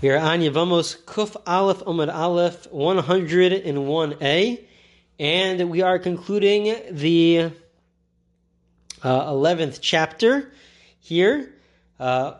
We 0.00 0.10
are 0.10 0.18
on 0.18 0.42
Yevamos 0.42 0.96
Kuf 1.06 1.34
Aleph 1.44 1.78
Omad 1.78 2.14
Aleph 2.14 2.70
101a, 2.70 4.64
and 5.18 5.70
we 5.70 5.82
are 5.82 5.98
concluding 5.98 6.76
the 6.92 7.50
uh, 9.02 9.32
11th 9.32 9.80
chapter 9.82 10.52
here, 11.00 11.52
uh, 11.98 12.34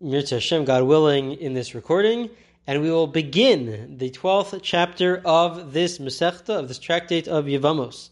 Mirza 0.00 0.36
Hashem, 0.36 0.66
God 0.66 0.84
willing, 0.84 1.32
in 1.32 1.52
this 1.52 1.74
recording, 1.74 2.30
and 2.64 2.80
we 2.80 2.92
will 2.92 3.08
begin 3.08 3.96
the 3.98 4.10
12th 4.10 4.60
chapter 4.62 5.20
of 5.24 5.72
this 5.72 5.98
Masechta, 5.98 6.60
of 6.60 6.68
this 6.68 6.78
tractate 6.78 7.26
of 7.26 7.46
Yevamos. 7.46 8.10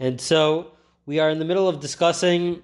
And 0.00 0.18
so 0.18 0.68
we 1.04 1.18
are 1.18 1.28
in 1.28 1.38
the 1.38 1.44
middle 1.44 1.68
of 1.68 1.80
discussing 1.80 2.62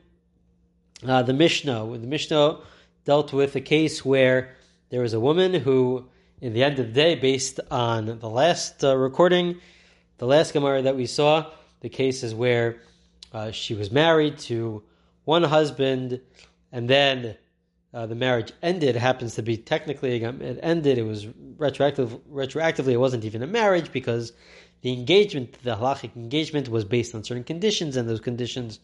uh, 1.07 1.23
the 1.25 1.35
Mishnah. 1.35 1.99
The 1.99 2.07
Mishnah 2.07 2.61
dealt 3.05 3.35
with 3.35 3.55
a 3.55 3.61
case 3.61 4.03
where 4.03 4.57
there 4.93 5.01
was 5.01 5.15
a 5.15 5.21
woman 5.21 5.55
who, 5.55 6.07
in 6.43 6.53
the 6.53 6.63
end 6.63 6.79
of 6.79 6.89
the 6.89 6.93
day, 6.93 7.15
based 7.15 7.59
on 7.71 8.19
the 8.19 8.29
last 8.29 8.85
uh, 8.85 8.95
recording, 8.95 9.59
the 10.19 10.27
last 10.27 10.53
Gemara 10.53 10.83
that 10.83 10.95
we 10.95 11.07
saw, 11.07 11.51
the 11.81 11.89
cases 11.89 12.35
where 12.35 12.83
uh, 13.33 13.51
she 13.53 13.73
was 13.73 13.91
married 13.91 14.37
to 14.37 14.83
one 15.25 15.45
husband, 15.45 16.21
and 16.73 16.91
then 16.91 17.39
uh, 17.95 18.05
the 18.05 18.15
marriage 18.15 18.53
ended. 18.63 18.95
Happens 18.95 19.35
to 19.37 19.43
be 19.43 19.57
technically 19.57 20.23
it 20.23 20.59
ended. 20.63 20.99
It 20.99 21.05
was 21.05 21.27
retroactive. 21.57 22.11
Retroactively, 22.31 22.93
it 22.93 22.99
wasn't 22.99 23.25
even 23.25 23.43
a 23.43 23.47
marriage 23.47 23.91
because 23.93 24.35
the 24.83 24.93
engagement, 24.93 25.57
the 25.63 25.75
halachic 25.75 26.15
engagement, 26.17 26.69
was 26.69 26.85
based 26.85 27.15
on 27.15 27.25
certain 27.25 27.45
conditions, 27.45 27.97
and 27.97 28.07
those 28.07 28.21
conditions 28.21 28.79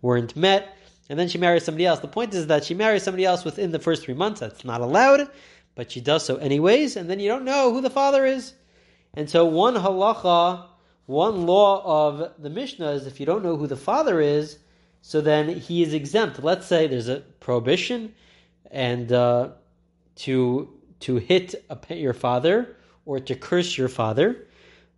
weren't 0.00 0.34
met. 0.34 0.76
And 1.12 1.20
then 1.20 1.28
she 1.28 1.36
marries 1.36 1.62
somebody 1.62 1.84
else. 1.84 2.00
The 2.00 2.08
point 2.08 2.32
is 2.32 2.46
that 2.46 2.64
she 2.64 2.72
marries 2.72 3.02
somebody 3.02 3.26
else 3.26 3.44
within 3.44 3.70
the 3.70 3.78
first 3.78 4.02
three 4.02 4.14
months. 4.14 4.40
That's 4.40 4.64
not 4.64 4.80
allowed 4.80 5.28
but 5.74 5.90
she 5.90 6.00
does 6.00 6.24
so 6.24 6.36
anyways, 6.36 6.96
and 6.96 7.08
then 7.08 7.20
you 7.20 7.28
don't 7.28 7.44
know 7.44 7.72
who 7.72 7.80
the 7.80 7.90
father 7.90 8.24
is. 8.26 8.54
And 9.14 9.28
so 9.28 9.44
one 9.44 9.74
halacha, 9.74 10.66
one 11.06 11.46
law 11.46 12.08
of 12.08 12.32
the 12.38 12.50
Mishnah 12.50 12.90
is 12.90 13.06
if 13.06 13.20
you 13.20 13.26
don't 13.26 13.42
know 13.42 13.56
who 13.56 13.66
the 13.66 13.76
father 13.76 14.20
is, 14.20 14.58
so 15.00 15.20
then 15.20 15.48
he 15.48 15.82
is 15.82 15.94
exempt. 15.94 16.42
Let's 16.42 16.66
say 16.66 16.86
there's 16.86 17.08
a 17.08 17.20
prohibition, 17.40 18.14
and 18.70 19.10
uh, 19.12 19.50
to 20.16 20.68
to 21.00 21.16
hit 21.16 21.54
a, 21.68 21.94
your 21.94 22.12
father 22.12 22.76
or 23.04 23.18
to 23.18 23.34
curse 23.34 23.76
your 23.76 23.88
father, 23.88 24.46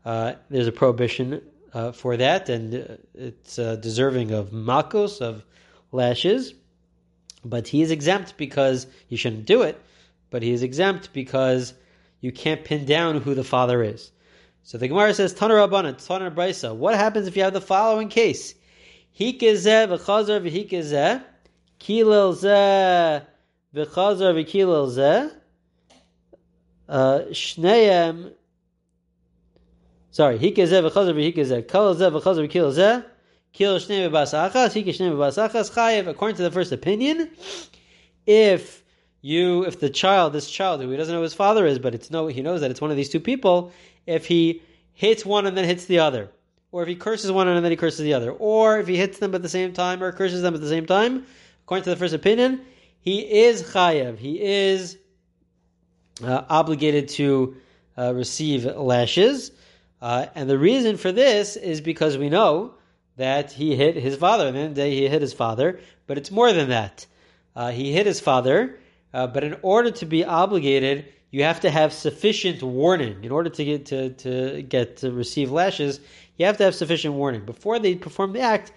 uh, 0.05 0.35
there's 0.51 0.67
a 0.67 0.73
prohibition 0.73 1.41
uh, 1.73 1.93
for 1.93 2.17
that, 2.17 2.49
and 2.49 2.75
uh, 2.75 2.97
it's 3.15 3.59
uh, 3.59 3.77
deserving 3.77 4.33
of 4.33 4.51
makos 4.51 5.21
of 5.21 5.45
lashes. 5.95 6.55
But 7.45 7.69
he 7.69 7.81
is 7.81 7.91
exempt 7.91 8.37
because 8.37 8.87
he 9.07 9.17
shouldn't 9.17 9.47
do 9.47 9.63
it 9.63 9.81
but 10.35 10.43
he 10.43 10.51
is 10.51 10.65
exempt 10.65 11.13
because 11.13 11.75
you 12.21 12.33
can't 12.33 12.65
pin 12.65 12.85
down 12.85 13.21
who 13.21 13.37
the 13.37 13.45
father 13.45 13.85
is. 13.85 14.11
So 14.65 14.79
the 14.79 14.89
Gemara 14.89 15.15
says, 15.15 15.33
Tanar 15.33 15.65
Rabbanan, 15.65 15.95
Tanar 15.95 16.35
Brisa. 16.35 16.75
What 16.75 16.97
happens 16.97 17.29
if 17.29 17.37
you 17.37 17.45
have 17.45 17.53
the 17.53 17.61
following 17.61 18.09
case? 18.09 18.57
Hikezeh 19.17 19.87
v'chazar 19.87 20.41
v'hikezeh, 20.43 21.23
kilel 21.79 22.35
zeh 22.35 23.25
v'chazar 23.77 24.35
v'kilel 24.35 24.89
zeh, 24.89 25.33
uh, 26.89 27.19
shneim, 27.31 28.33
sorry, 30.11 30.37
hikezeh 30.41 30.91
v'chazar 30.91 31.15
v'hikezeh, 31.15 31.69
kal 31.69 31.95
zeh 31.95 32.11
v'chazar 32.11 32.49
v'kilel 32.49 32.73
zeh, 32.73 33.05
hike 33.55 34.87
shneim 34.87 35.15
chayev, 35.71 36.09
according 36.09 36.37
to 36.37 36.43
the 36.43 36.51
first 36.51 36.73
opinion, 36.73 37.31
if 38.27 38.83
you, 39.21 39.65
if 39.65 39.81
the 39.81 39.91
child, 39.91 40.33
this 40.33 40.51
child 40.51 40.81
who 40.81 40.91
he 40.91 40.97
doesn't 40.97 41.15
know 41.15 41.23
his 41.23 41.35
father 41.35 41.65
is, 41.65 41.79
but 41.79 41.95
it's 41.95 42.11
no, 42.11 42.27
he 42.27 42.43
knows 42.43 42.61
that 42.61 42.71
it's 42.71 42.81
one 42.81 42.91
of 42.91 42.97
these 42.97 43.09
two 43.09 43.21
people, 43.21 43.73
if 44.07 44.27
he 44.27 44.63
hits 44.93 45.25
one 45.25 45.47
and 45.47 45.57
then 45.57 45.65
hits 45.65 45.87
the 45.87 46.01
other, 46.01 46.31
or 46.73 46.83
if 46.83 46.89
he 46.89 46.97
curses 46.97 47.31
one 47.31 47.49
and 47.49 47.65
then 47.65 47.71
he 47.71 47.77
curses 47.77 48.01
the 48.01 48.15
other, 48.15 48.33
or 48.33 48.81
if 48.81 48.89
he 48.89 48.97
hits 48.97 49.19
them 49.19 49.35
at 49.35 49.43
the 49.43 49.49
same 49.49 49.73
time 49.73 50.03
or 50.03 50.13
curses 50.13 50.43
them 50.43 50.55
at 50.55 50.61
the 50.61 50.69
same 50.69 50.87
time, 50.87 51.25
according 51.65 51.85
to 51.85 51.91
the 51.91 51.97
first 51.97 52.15
opinion, 52.15 52.61
he 53.01 53.21
is 53.21 53.63
chayev. 53.63 54.19
He 54.19 54.41
is 54.41 54.99
uh, 56.23 56.43
obligated 56.49 57.09
to 57.11 57.57
uh, 57.97 58.13
receive 58.15 58.65
lashes, 58.65 59.53
uh, 60.03 60.27
and 60.35 60.51
the 60.51 60.59
reason 60.59 60.97
for 60.97 61.13
this 61.13 61.57
is 61.57 61.81
because 61.81 62.19
we 62.19 62.29
know 62.29 62.75
that 63.17 63.53
he 63.53 63.77
hit 63.77 63.97
his 63.97 64.17
father. 64.17 64.49
And 64.49 64.57
then 64.57 64.69
the 64.71 64.75
day 64.75 64.95
he 64.95 65.09
hit 65.09 65.23
his 65.23 65.33
father, 65.33 65.81
but 66.07 66.19
it's 66.19 66.31
more 66.31 66.53
than 66.53 66.69
that. 66.69 67.07
Uh, 67.55 67.71
he 67.71 67.93
hit 67.93 68.07
his 68.07 68.21
father 68.21 68.79
uh, 69.15 69.29
but 69.29 69.45
in 69.45 69.57
order 69.63 69.93
to 69.93 70.05
be 70.05 70.25
obligated, 70.25 71.07
you 71.31 71.45
have 71.45 71.61
to 71.61 71.71
have 71.71 71.93
sufficient 71.93 72.63
warning. 72.63 73.23
In 73.23 73.31
order 73.31 73.49
to 73.49 73.65
get 73.65 73.87
to, 73.87 74.11
to 74.11 74.63
get 74.63 74.97
to 74.99 75.13
receive 75.13 75.53
lashes, 75.53 76.01
you 76.37 76.47
have 76.47 76.57
to 76.59 76.65
have 76.65 76.75
sufficient 76.75 77.15
warning 77.15 77.45
before 77.45 77.79
they 77.79 77.95
perform 77.95 78.33
the 78.33 78.41
act. 78.41 78.73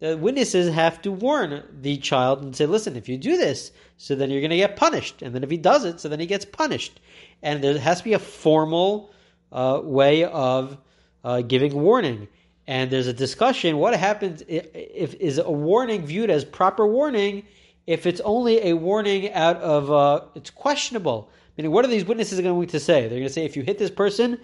The 0.00 0.16
witnesses 0.16 0.72
have 0.72 1.02
to 1.02 1.12
warn 1.12 1.62
the 1.80 1.98
child 1.98 2.42
and 2.42 2.56
say, 2.56 2.66
"Listen, 2.66 2.96
if 2.96 3.08
you 3.08 3.18
do 3.18 3.36
this, 3.36 3.70
so 3.98 4.14
then 4.14 4.30
you're 4.30 4.40
going 4.40 4.50
to 4.50 4.56
get 4.56 4.76
punished." 4.76 5.20
And 5.22 5.34
then 5.34 5.44
if 5.44 5.50
he 5.50 5.58
does 5.58 5.84
it, 5.84 6.00
so 6.00 6.08
then 6.08 6.18
he 6.18 6.26
gets 6.26 6.46
punished. 6.46 6.98
And 7.42 7.62
there 7.62 7.78
has 7.78 7.98
to 7.98 8.04
be 8.04 8.14
a 8.14 8.18
formal 8.18 9.12
uh, 9.52 9.80
way 9.84 10.24
of 10.24 10.78
uh, 11.22 11.42
giving 11.42 11.74
warning. 11.74 12.28
And 12.66 12.90
there's 12.90 13.08
a 13.08 13.12
discussion: 13.12 13.78
what 13.78 13.94
happens 13.94 14.42
if, 14.48 14.66
if 14.74 15.14
is 15.14 15.38
a 15.38 15.50
warning 15.50 16.06
viewed 16.06 16.30
as 16.30 16.44
proper 16.44 16.86
warning? 16.86 17.44
if 17.86 18.06
it's 18.06 18.20
only 18.20 18.68
a 18.68 18.74
warning 18.74 19.32
out 19.32 19.56
of 19.56 19.90
uh, 19.90 20.24
it's 20.34 20.50
questionable. 20.50 21.28
Meaning, 21.56 21.72
what 21.72 21.84
are 21.84 21.88
these 21.88 22.04
witnesses 22.04 22.40
going 22.40 22.66
to 22.66 22.80
say? 22.80 23.02
They're 23.02 23.10
going 23.18 23.24
to 23.24 23.30
say, 23.30 23.44
if 23.44 23.56
you 23.56 23.62
hit 23.62 23.78
this 23.78 23.90
person, 23.90 24.38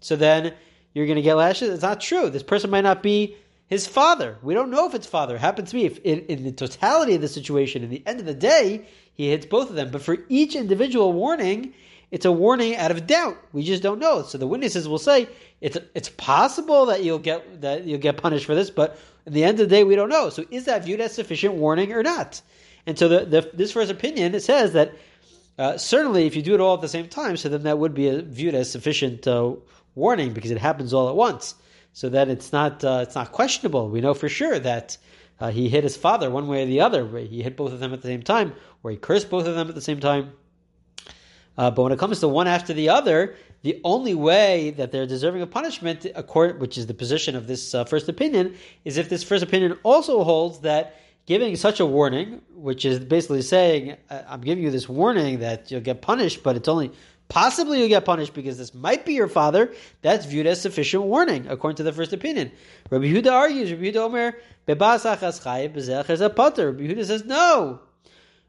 so 0.00 0.16
then 0.16 0.54
you're 0.94 1.06
going 1.06 1.16
to 1.16 1.22
get 1.22 1.34
lashes. 1.34 1.68
It's 1.68 1.82
not 1.82 2.00
true. 2.00 2.30
This 2.30 2.42
person 2.42 2.70
might 2.70 2.82
not 2.82 3.02
be 3.02 3.36
his 3.66 3.86
father. 3.86 4.38
We 4.42 4.54
don't 4.54 4.70
know 4.70 4.86
if 4.86 4.94
it's 4.94 5.06
father. 5.06 5.34
It 5.36 5.40
happens 5.40 5.70
to 5.70 5.76
be 5.76 5.84
if 5.84 5.98
in, 5.98 6.20
in 6.20 6.44
the 6.44 6.52
totality 6.52 7.14
of 7.14 7.20
the 7.20 7.28
situation, 7.28 7.82
in 7.82 7.90
the 7.90 8.02
end 8.06 8.20
of 8.20 8.26
the 8.26 8.34
day, 8.34 8.86
he 9.12 9.28
hits 9.28 9.46
both 9.46 9.68
of 9.68 9.76
them. 9.76 9.90
But 9.90 10.02
for 10.02 10.18
each 10.28 10.54
individual 10.54 11.12
warning, 11.12 11.74
it's 12.10 12.24
a 12.24 12.32
warning 12.32 12.76
out 12.76 12.90
of 12.90 13.06
doubt. 13.06 13.36
We 13.52 13.62
just 13.62 13.82
don't 13.82 13.98
know. 13.98 14.22
So 14.22 14.38
the 14.38 14.46
witnesses 14.46 14.88
will 14.88 14.98
say 14.98 15.28
it's 15.60 15.78
it's 15.94 16.08
possible 16.08 16.86
that 16.86 17.02
you'll 17.02 17.18
get 17.18 17.62
that 17.62 17.84
you'll 17.84 18.00
get 18.00 18.16
punished 18.16 18.46
for 18.46 18.54
this, 18.54 18.70
but 18.70 18.98
in 19.26 19.32
the 19.32 19.44
end 19.44 19.60
of 19.60 19.68
the 19.68 19.74
day, 19.74 19.84
we 19.84 19.96
don't 19.96 20.08
know. 20.08 20.30
So 20.30 20.44
is 20.50 20.66
that 20.66 20.84
viewed 20.84 21.00
as 21.00 21.14
sufficient 21.14 21.54
warning 21.54 21.92
or 21.92 22.02
not? 22.02 22.40
And 22.86 22.98
so 22.98 23.08
the, 23.08 23.24
the, 23.24 23.50
this 23.54 23.72
first 23.72 23.90
opinion 23.90 24.34
it 24.34 24.42
says 24.42 24.74
that 24.74 24.92
uh, 25.58 25.78
certainly 25.78 26.26
if 26.26 26.36
you 26.36 26.42
do 26.42 26.54
it 26.54 26.60
all 26.60 26.74
at 26.74 26.80
the 26.80 26.88
same 26.88 27.08
time, 27.08 27.36
so 27.36 27.48
then 27.48 27.62
that 27.62 27.78
would 27.78 27.94
be 27.94 28.20
viewed 28.20 28.54
as 28.54 28.70
sufficient 28.70 29.26
uh, 29.26 29.54
warning 29.94 30.32
because 30.32 30.50
it 30.50 30.58
happens 30.58 30.92
all 30.92 31.08
at 31.08 31.16
once. 31.16 31.54
So 31.92 32.08
that 32.08 32.28
it's 32.28 32.52
not 32.52 32.82
uh, 32.82 33.00
it's 33.02 33.14
not 33.14 33.30
questionable. 33.30 33.88
We 33.88 34.00
know 34.00 34.14
for 34.14 34.28
sure 34.28 34.58
that 34.58 34.98
uh, 35.40 35.50
he 35.50 35.68
hit 35.68 35.84
his 35.84 35.96
father 35.96 36.30
one 36.30 36.48
way 36.48 36.64
or 36.64 36.66
the 36.66 36.80
other. 36.80 37.06
He 37.18 37.42
hit 37.42 37.56
both 37.56 37.72
of 37.72 37.80
them 37.80 37.92
at 37.92 38.02
the 38.02 38.08
same 38.08 38.22
time, 38.22 38.54
or 38.82 38.90
he 38.90 38.96
cursed 38.96 39.30
both 39.30 39.46
of 39.46 39.54
them 39.54 39.68
at 39.68 39.74
the 39.74 39.80
same 39.80 40.00
time. 40.00 40.32
Uh, 41.56 41.70
but 41.70 41.82
when 41.82 41.92
it 41.92 41.98
comes 41.98 42.20
to 42.20 42.28
one 42.28 42.46
after 42.46 42.72
the 42.72 42.88
other, 42.88 43.36
the 43.62 43.80
only 43.84 44.14
way 44.14 44.70
that 44.72 44.92
they're 44.92 45.06
deserving 45.06 45.42
of 45.42 45.50
punishment, 45.50 46.06
which 46.58 46.76
is 46.76 46.86
the 46.86 46.94
position 46.94 47.36
of 47.36 47.46
this 47.46 47.74
uh, 47.74 47.84
first 47.84 48.08
opinion, 48.08 48.56
is 48.84 48.98
if 48.98 49.08
this 49.08 49.22
first 49.22 49.42
opinion 49.42 49.78
also 49.82 50.24
holds 50.24 50.60
that 50.60 51.00
giving 51.26 51.56
such 51.56 51.80
a 51.80 51.86
warning, 51.86 52.42
which 52.54 52.84
is 52.84 52.98
basically 52.98 53.40
saying, 53.40 53.96
I'm 54.10 54.42
giving 54.42 54.62
you 54.62 54.70
this 54.70 54.88
warning 54.88 55.38
that 55.38 55.70
you'll 55.70 55.80
get 55.80 56.02
punished, 56.02 56.42
but 56.42 56.56
it's 56.56 56.68
only 56.68 56.90
possibly 57.28 57.78
you'll 57.78 57.88
get 57.88 58.04
punished 58.04 58.34
because 58.34 58.58
this 58.58 58.74
might 58.74 59.06
be 59.06 59.14
your 59.14 59.28
father, 59.28 59.72
that's 60.02 60.26
viewed 60.26 60.46
as 60.46 60.60
sufficient 60.60 61.04
warning, 61.04 61.46
according 61.48 61.76
to 61.76 61.82
the 61.82 61.92
first 61.92 62.12
opinion. 62.12 62.52
Rabbi 62.90 63.06
Yehuda 63.06 63.32
argues, 63.32 63.72
Rabbi 63.72 63.84
Yehuda 63.84 63.96
Omer, 63.96 64.36
Rabbi 64.66 64.96
Yehuda 66.86 67.06
says, 67.06 67.24
no. 67.24 67.80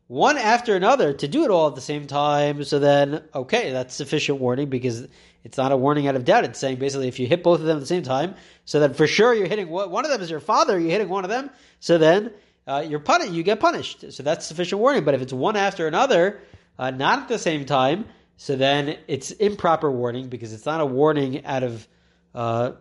One 0.08 0.38
after 0.38 0.76
another, 0.76 1.14
to 1.14 1.28
do 1.28 1.46
it 1.46 1.52
all 1.52 1.68
at 1.68 1.76
the 1.76 1.82
same 1.82 2.06
time, 2.06 2.64
so 2.64 2.78
then, 2.78 3.24
okay, 3.34 3.72
that's 3.72 3.96
sufficient 3.96 4.40
warning 4.40 4.70
because 4.70 5.08
it's 5.44 5.58
not 5.58 5.72
a 5.72 5.78
warning 5.78 6.08
out 6.08 6.16
of 6.16 6.26
doubt. 6.26 6.44
It's 6.44 6.60
saying 6.60 6.78
basically 6.78 7.08
if 7.08 7.20
you 7.20 7.26
hit 7.26 7.42
both 7.42 7.60
of 7.60 7.66
them 7.66 7.78
at 7.78 7.80
the 7.80 7.88
same 7.88 8.04
time, 8.04 8.36
so 8.66 8.82
that 8.82 8.96
for 8.96 9.08
sure 9.08 9.34
you're 9.34 9.48
hitting 9.48 9.68
one 9.68 10.06
of 10.06 10.12
them 10.12 10.22
is 10.22 10.30
your 10.30 10.40
father, 10.40 10.80
you're 10.80 10.92
hitting 10.92 11.10
one 11.10 11.24
of 11.24 11.30
them, 11.32 11.50
so 11.80 11.98
then 11.98 12.32
uh, 12.68 12.84
you're 12.88 13.00
punished. 13.00 13.32
You 13.32 13.44
get 13.44 13.60
punished. 13.60 14.12
So 14.12 14.24
that's 14.24 14.46
sufficient 14.46 14.82
warning. 14.82 15.04
But 15.04 15.14
if 15.14 15.22
it's 15.22 15.34
one 15.34 15.56
after 15.56 15.88
another, 15.88 16.42
uh, 16.80 16.92
not 16.92 17.20
at 17.20 17.28
the 17.28 17.40
same 17.40 17.66
time, 17.66 18.06
so 18.38 18.56
then 18.56 18.98
it's 19.08 19.32
improper 19.32 19.92
warning 19.92 20.28
because 20.28 20.52
it's 20.52 20.66
not 20.66 20.82
a 20.82 20.86
warning 20.86 21.46
out 21.46 21.64
of 21.64 21.88
uh, 22.34 22.72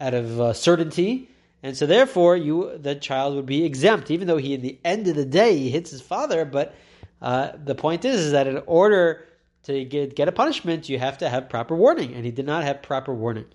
out 0.00 0.14
of 0.14 0.40
uh, 0.40 0.52
certainty, 0.52 1.28
and 1.62 1.76
so 1.76 1.86
therefore 1.86 2.36
you 2.36 2.78
the 2.78 2.94
child 2.94 3.34
would 3.34 3.46
be 3.46 3.64
exempt, 3.64 4.10
even 4.10 4.26
though 4.26 4.36
he 4.36 4.54
in 4.54 4.62
the 4.62 4.78
end 4.84 5.08
of 5.08 5.16
the 5.16 5.24
day 5.24 5.56
he 5.56 5.70
hits 5.70 5.90
his 5.90 6.00
father. 6.00 6.44
But 6.44 6.74
uh, 7.20 7.52
the 7.64 7.74
point 7.74 8.04
is, 8.04 8.20
is 8.20 8.32
that 8.32 8.46
in 8.46 8.62
order 8.66 9.26
to 9.64 9.84
get 9.84 10.16
get 10.16 10.28
a 10.28 10.32
punishment, 10.32 10.88
you 10.88 10.98
have 10.98 11.18
to 11.18 11.28
have 11.28 11.48
proper 11.48 11.76
warning, 11.76 12.14
and 12.14 12.24
he 12.24 12.30
did 12.30 12.46
not 12.46 12.64
have 12.64 12.82
proper 12.82 13.14
warning. 13.14 13.46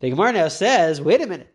The 0.00 0.10
Gemara 0.10 0.32
now 0.32 0.48
says, 0.48 1.00
wait 1.00 1.20
a 1.20 1.26
minute. 1.26 1.48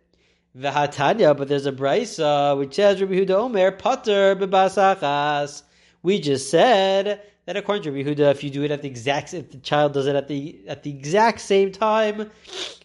V'hatanya, 0.57 1.37
but 1.37 1.47
there's 1.47 1.65
a 1.67 1.71
brisa 1.71 2.57
which 2.57 2.75
says 2.75 2.99
Rabbi 2.99 3.13
Yehuda 3.13 3.31
Omer 3.31 3.71
Pater 3.71 4.35
bebasachas. 4.35 5.63
We 6.01 6.19
just 6.19 6.49
said 6.49 7.21
that 7.45 7.57
according 7.57 7.83
to 7.83 7.91
Rabbi 7.91 8.09
Yehuda, 8.09 8.31
if 8.31 8.43
you 8.43 8.49
do 8.49 8.63
it 8.63 8.71
at 8.71 8.81
the 8.81 8.87
exact, 8.87 9.33
if 9.33 9.51
the 9.51 9.57
child 9.57 9.93
does 9.93 10.07
it 10.07 10.15
at 10.15 10.27
the 10.27 10.59
at 10.67 10.81
the 10.83 10.89
exact 10.89 11.41
same 11.41 11.71
time, 11.71 12.31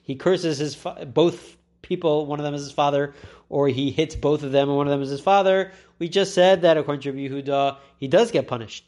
he 0.03 0.15
curses 0.17 0.59
his 0.59 0.77
both 1.07 1.57
people. 1.83 2.27
One 2.27 2.39
of 2.39 2.45
them 2.45 2.55
is 2.55 2.63
his 2.63 2.73
father, 2.73 3.15
or 3.49 3.69
he 3.69 3.91
hits 3.91 4.15
both 4.17 4.43
of 4.43 4.53
them, 4.53 4.69
and 4.69 4.77
one 4.77 4.87
of 4.87 4.91
them 4.91 5.03
is 5.03 5.11
his 5.11 5.21
father. 5.21 5.73
We 5.99 6.09
just 6.09 6.35
said 6.35 6.63
that 6.63 6.77
according 6.77 7.03
to 7.03 7.13
Rabbi 7.13 7.29
Yehuda, 7.29 7.77
he 7.99 8.09
does 8.09 8.31
get 8.31 8.49
punished. 8.49 8.85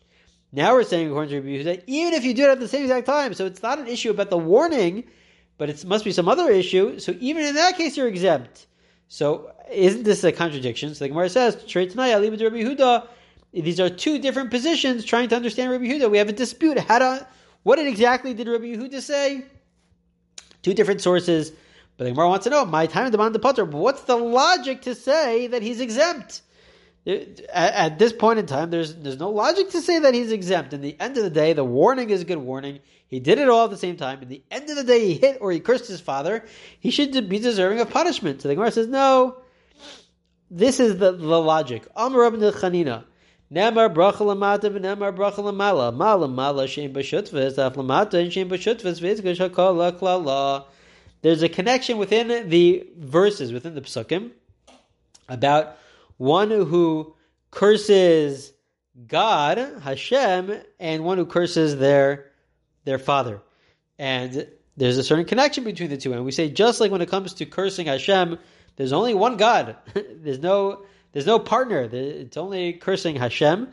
Now 0.52 0.72
we're 0.72 0.84
saying 0.84 1.08
according 1.08 1.30
to 1.30 1.40
Rabbi 1.40 1.62
Yehuda, 1.62 1.82
even 1.86 2.14
if 2.14 2.24
you 2.24 2.32
do 2.32 2.44
it 2.44 2.50
at 2.50 2.60
the 2.60 2.68
same 2.68 2.82
exact 2.82 3.06
time, 3.06 3.34
so 3.34 3.46
it's 3.46 3.62
not 3.62 3.78
an 3.78 3.88
issue 3.88 4.10
about 4.10 4.30
the 4.30 4.38
warning, 4.38 5.04
but 5.58 5.68
it 5.68 5.84
must 5.84 6.04
be 6.04 6.12
some 6.12 6.28
other 6.28 6.50
issue. 6.50 6.98
So 6.98 7.14
even 7.20 7.44
in 7.44 7.56
that 7.56 7.76
case, 7.76 7.96
you're 7.96 8.08
exempt. 8.08 8.66
So 9.08 9.52
isn't 9.70 10.04
this 10.04 10.24
a 10.24 10.32
contradiction? 10.32 10.94
So 10.94 11.04
the 11.04 11.08
Gemara 11.08 11.28
says, 11.28 11.62
"Trade 11.64 11.90
tonight, 11.90 12.12
I'll 12.12 12.20
leave 12.20 12.32
it 12.32 12.38
to 12.38 12.44
Rabbi 12.44 12.62
Yehuda. 12.62 13.06
These 13.52 13.78
are 13.78 13.88
two 13.88 14.18
different 14.18 14.50
positions 14.50 15.04
trying 15.04 15.28
to 15.28 15.36
understand 15.36 15.70
Rabbi 15.70 15.84
Yehuda. 15.84 16.10
We 16.10 16.18
have 16.18 16.28
a 16.28 16.32
dispute. 16.32 16.78
How 16.78 16.98
to, 16.98 17.26
what 17.62 17.78
exactly 17.78 18.34
did 18.34 18.48
Rabbi 18.48 18.64
Yehuda 18.64 19.00
say? 19.00 19.44
Two 20.62 20.74
different 20.74 21.00
sources. 21.00 21.52
But 21.96 22.04
the 22.04 22.10
Gemara 22.10 22.28
wants 22.28 22.44
to 22.44 22.50
know, 22.50 22.64
my 22.64 22.86
time 22.86 23.10
demand 23.10 23.34
the 23.34 23.38
putter. 23.38 23.64
What's 23.64 24.02
the 24.02 24.16
logic 24.16 24.82
to 24.82 24.94
say 24.94 25.46
that 25.48 25.62
he's 25.62 25.80
exempt? 25.80 26.42
At, 27.06 27.98
this 27.98 28.12
point 28.12 28.38
in 28.38 28.46
time, 28.46 28.70
there's 28.70 28.94
there's 28.94 29.18
no 29.18 29.30
logic 29.30 29.70
to 29.70 29.82
say 29.82 29.98
that 29.98 30.14
he's 30.14 30.32
exempt. 30.32 30.72
In 30.72 30.80
the 30.80 30.96
end 30.98 31.18
of 31.18 31.22
the 31.22 31.30
day, 31.30 31.52
the 31.52 31.64
warning 31.64 32.10
is 32.10 32.22
a 32.22 32.24
good 32.24 32.38
warning. 32.38 32.80
He 33.08 33.20
did 33.20 33.38
it 33.38 33.48
all 33.48 33.64
at 33.66 33.70
the 33.70 33.76
same 33.76 33.96
time. 33.96 34.22
In 34.22 34.28
the 34.28 34.42
end 34.50 34.70
of 34.70 34.76
the 34.76 34.84
day, 34.84 35.06
he 35.06 35.14
hit 35.14 35.38
or 35.40 35.52
he 35.52 35.60
cursed 35.60 35.86
his 35.86 36.00
father. 36.00 36.44
He 36.80 36.90
should 36.90 37.28
be 37.28 37.38
deserving 37.38 37.80
of 37.80 37.90
punishment. 37.90 38.40
So 38.40 38.48
the 38.48 38.54
Gemara 38.54 38.72
says, 38.72 38.88
no. 38.88 39.36
This 40.50 40.80
is 40.80 40.98
the, 40.98 41.12
the 41.12 41.40
logic. 41.40 41.86
Amar 41.94 42.22
Rabbi 42.22 42.36
Chanina. 42.36 43.04
Nemar 43.52 43.92
bracha 43.94 44.20
lamata 44.20 44.70
v'nemar 44.70 45.14
bracha 45.14 45.36
lamala. 45.36 45.94
Mala 45.94 46.26
mala 46.26 46.66
shem 46.66 46.92
b'shutvis, 46.92 47.58
af 47.58 47.74
lamata 47.74 48.14
and 48.14 48.32
shem 48.32 48.48
b'shutvis 48.48 49.00
v'izgash 49.00 49.48
hakala 49.48 49.92
klala. 49.92 50.64
There's 51.24 51.42
a 51.42 51.48
connection 51.48 51.96
within 51.96 52.50
the 52.50 52.86
verses, 52.98 53.50
within 53.50 53.74
the 53.74 53.80
psukim, 53.80 54.32
about 55.26 55.78
one 56.18 56.50
who 56.50 57.14
curses 57.50 58.52
God, 59.06 59.56
Hashem, 59.56 60.54
and 60.78 61.02
one 61.02 61.16
who 61.16 61.24
curses 61.24 61.78
their 61.78 62.26
their 62.84 62.98
father. 62.98 63.40
And 63.98 64.46
there's 64.76 64.98
a 64.98 65.02
certain 65.02 65.24
connection 65.24 65.64
between 65.64 65.88
the 65.88 65.96
two. 65.96 66.12
And 66.12 66.26
we 66.26 66.30
say 66.30 66.50
just 66.50 66.78
like 66.78 66.90
when 66.90 67.00
it 67.00 67.08
comes 67.08 67.32
to 67.34 67.46
cursing 67.46 67.86
Hashem, 67.86 68.38
there's 68.76 68.92
only 68.92 69.14
one 69.14 69.38
God. 69.38 69.76
there's 69.94 70.40
no 70.40 70.84
there's 71.12 71.24
no 71.24 71.38
partner. 71.38 71.88
It's 71.90 72.36
only 72.36 72.74
cursing 72.74 73.16
Hashem, 73.16 73.68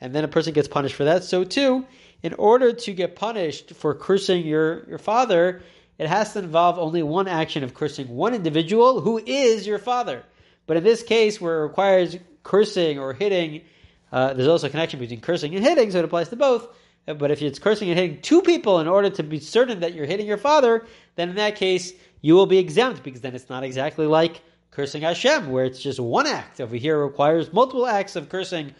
and 0.00 0.14
then 0.14 0.22
a 0.22 0.28
person 0.28 0.52
gets 0.52 0.68
punished 0.68 0.94
for 0.94 1.06
that. 1.06 1.24
So 1.24 1.42
too, 1.42 1.84
in 2.22 2.34
order 2.34 2.72
to 2.72 2.92
get 2.92 3.16
punished 3.16 3.74
for 3.74 3.92
cursing 3.92 4.46
your 4.46 4.88
your 4.88 4.98
father, 4.98 5.62
it 6.02 6.08
has 6.08 6.32
to 6.32 6.40
involve 6.40 6.78
only 6.78 7.02
one 7.02 7.28
action 7.28 7.62
of 7.62 7.74
cursing 7.74 8.08
one 8.08 8.34
individual 8.34 9.00
who 9.00 9.18
is 9.18 9.66
your 9.66 9.78
father. 9.78 10.24
But 10.66 10.76
in 10.76 10.84
this 10.84 11.02
case, 11.02 11.40
where 11.40 11.60
it 11.60 11.62
requires 11.62 12.16
cursing 12.42 12.98
or 12.98 13.12
hitting, 13.12 13.62
uh, 14.10 14.34
there's 14.34 14.48
also 14.48 14.66
a 14.66 14.70
connection 14.70 14.98
between 14.98 15.20
cursing 15.20 15.54
and 15.54 15.64
hitting, 15.64 15.90
so 15.90 15.98
it 15.98 16.04
applies 16.04 16.28
to 16.30 16.36
both. 16.36 16.68
But 17.06 17.30
if 17.30 17.42
it's 17.42 17.58
cursing 17.58 17.88
and 17.88 17.98
hitting 17.98 18.20
two 18.20 18.42
people 18.42 18.80
in 18.80 18.86
order 18.86 19.10
to 19.10 19.22
be 19.22 19.40
certain 19.40 19.80
that 19.80 19.94
you're 19.94 20.06
hitting 20.06 20.26
your 20.26 20.38
father, 20.38 20.86
then 21.16 21.28
in 21.30 21.36
that 21.36 21.56
case, 21.56 21.92
you 22.20 22.34
will 22.34 22.46
be 22.46 22.58
exempt 22.58 23.02
because 23.02 23.20
then 23.20 23.34
it's 23.34 23.48
not 23.48 23.64
exactly 23.64 24.06
like 24.06 24.40
cursing 24.70 25.02
Hashem, 25.02 25.50
where 25.50 25.64
it's 25.64 25.80
just 25.80 26.00
one 26.00 26.26
act. 26.26 26.60
Over 26.60 26.76
here 26.76 27.04
requires 27.04 27.52
multiple 27.52 27.86
acts 27.86 28.16
of 28.16 28.28
cursing 28.28 28.74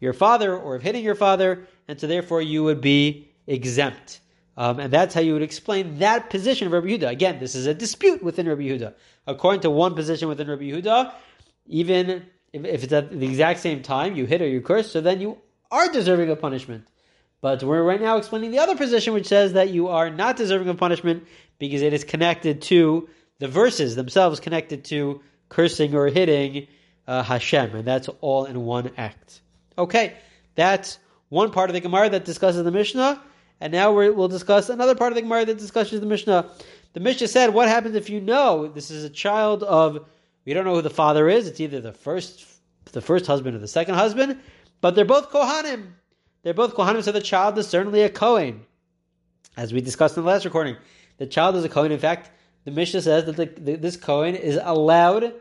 your 0.00 0.12
father 0.12 0.56
or 0.56 0.74
of 0.76 0.82
hitting 0.82 1.04
your 1.04 1.14
father, 1.14 1.66
and 1.88 2.00
so 2.00 2.06
therefore 2.06 2.42
you 2.42 2.64
would 2.64 2.80
be 2.80 3.28
exempt. 3.46 4.20
Um, 4.56 4.80
and 4.80 4.92
that's 4.92 5.14
how 5.14 5.20
you 5.20 5.34
would 5.34 5.42
explain 5.42 5.98
that 5.98 6.30
position 6.30 6.66
of 6.66 6.72
Rabbi 6.72 6.86
Yehuda. 6.86 7.08
Again, 7.10 7.38
this 7.38 7.54
is 7.54 7.66
a 7.66 7.74
dispute 7.74 8.22
within 8.22 8.48
Rabbi 8.48 8.62
Yehuda. 8.62 8.94
According 9.26 9.60
to 9.62 9.70
one 9.70 9.94
position 9.94 10.28
within 10.28 10.48
Rabbi 10.48 10.64
Yehuda, 10.64 11.12
even 11.66 12.26
if, 12.52 12.64
if 12.64 12.84
it's 12.84 12.92
at 12.92 13.10
the 13.10 13.26
exact 13.26 13.60
same 13.60 13.82
time, 13.82 14.16
you 14.16 14.24
hit 14.24 14.40
or 14.40 14.48
you 14.48 14.62
curse, 14.62 14.90
so 14.90 15.00
then 15.00 15.20
you 15.20 15.36
are 15.70 15.88
deserving 15.92 16.30
of 16.30 16.40
punishment. 16.40 16.86
But 17.42 17.62
we're 17.62 17.82
right 17.82 18.00
now 18.00 18.16
explaining 18.16 18.50
the 18.50 18.60
other 18.60 18.76
position, 18.76 19.12
which 19.12 19.26
says 19.26 19.52
that 19.52 19.70
you 19.70 19.88
are 19.88 20.08
not 20.08 20.36
deserving 20.36 20.68
of 20.68 20.78
punishment 20.78 21.26
because 21.58 21.82
it 21.82 21.92
is 21.92 22.04
connected 22.04 22.62
to 22.62 23.08
the 23.38 23.48
verses 23.48 23.94
themselves, 23.94 24.40
connected 24.40 24.84
to 24.86 25.22
cursing 25.48 25.94
or 25.94 26.06
hitting 26.06 26.66
uh, 27.06 27.22
Hashem, 27.22 27.74
and 27.74 27.84
that's 27.84 28.08
all 28.20 28.46
in 28.46 28.64
one 28.64 28.90
act. 28.96 29.40
Okay, 29.76 30.14
that's 30.54 30.98
one 31.28 31.50
part 31.50 31.70
of 31.70 31.74
the 31.74 31.80
Gemara 31.80 32.08
that 32.10 32.24
discusses 32.24 32.64
the 32.64 32.70
Mishnah, 32.70 33.22
and 33.60 33.72
now 33.72 33.92
we 33.92 34.10
will 34.10 34.28
discuss 34.28 34.68
another 34.68 34.94
part 34.94 35.12
of 35.12 35.16
the 35.16 35.22
Gemara 35.22 35.44
that 35.44 35.58
discusses 35.58 36.00
the 36.00 36.06
Mishnah. 36.06 36.48
The 36.92 37.00
Mishnah 37.00 37.28
said, 37.28 37.54
"What 37.54 37.68
happens 37.68 37.94
if 37.94 38.10
you 38.10 38.20
know 38.20 38.68
this 38.68 38.90
is 38.90 39.04
a 39.04 39.10
child 39.10 39.62
of 39.62 40.04
we 40.44 40.54
don't 40.54 40.64
know 40.64 40.74
who 40.74 40.82
the 40.82 40.90
father 40.90 41.28
is? 41.28 41.46
It's 41.48 41.60
either 41.60 41.80
the 41.80 41.92
first 41.92 42.44
the 42.92 43.00
first 43.00 43.26
husband 43.26 43.56
or 43.56 43.58
the 43.58 43.68
second 43.68 43.94
husband, 43.94 44.38
but 44.80 44.94
they're 44.94 45.04
both 45.04 45.30
Kohanim." 45.30 45.92
They're 46.46 46.54
both 46.54 46.76
Kohanim, 46.76 47.02
so 47.02 47.10
the 47.10 47.20
child 47.20 47.58
is 47.58 47.66
certainly 47.66 48.02
a 48.02 48.08
Kohen. 48.08 48.64
As 49.56 49.72
we 49.72 49.80
discussed 49.80 50.16
in 50.16 50.22
the 50.22 50.28
last 50.28 50.44
recording, 50.44 50.76
the 51.16 51.26
child 51.26 51.56
is 51.56 51.64
a 51.64 51.68
Kohen. 51.68 51.90
In 51.90 51.98
fact, 51.98 52.30
the 52.64 52.70
Mishnah 52.70 53.02
says 53.02 53.24
that 53.24 53.34
the, 53.34 53.46
the, 53.46 53.74
this 53.74 53.96
Kohen 53.96 54.36
is 54.36 54.56
allowed 54.62 55.34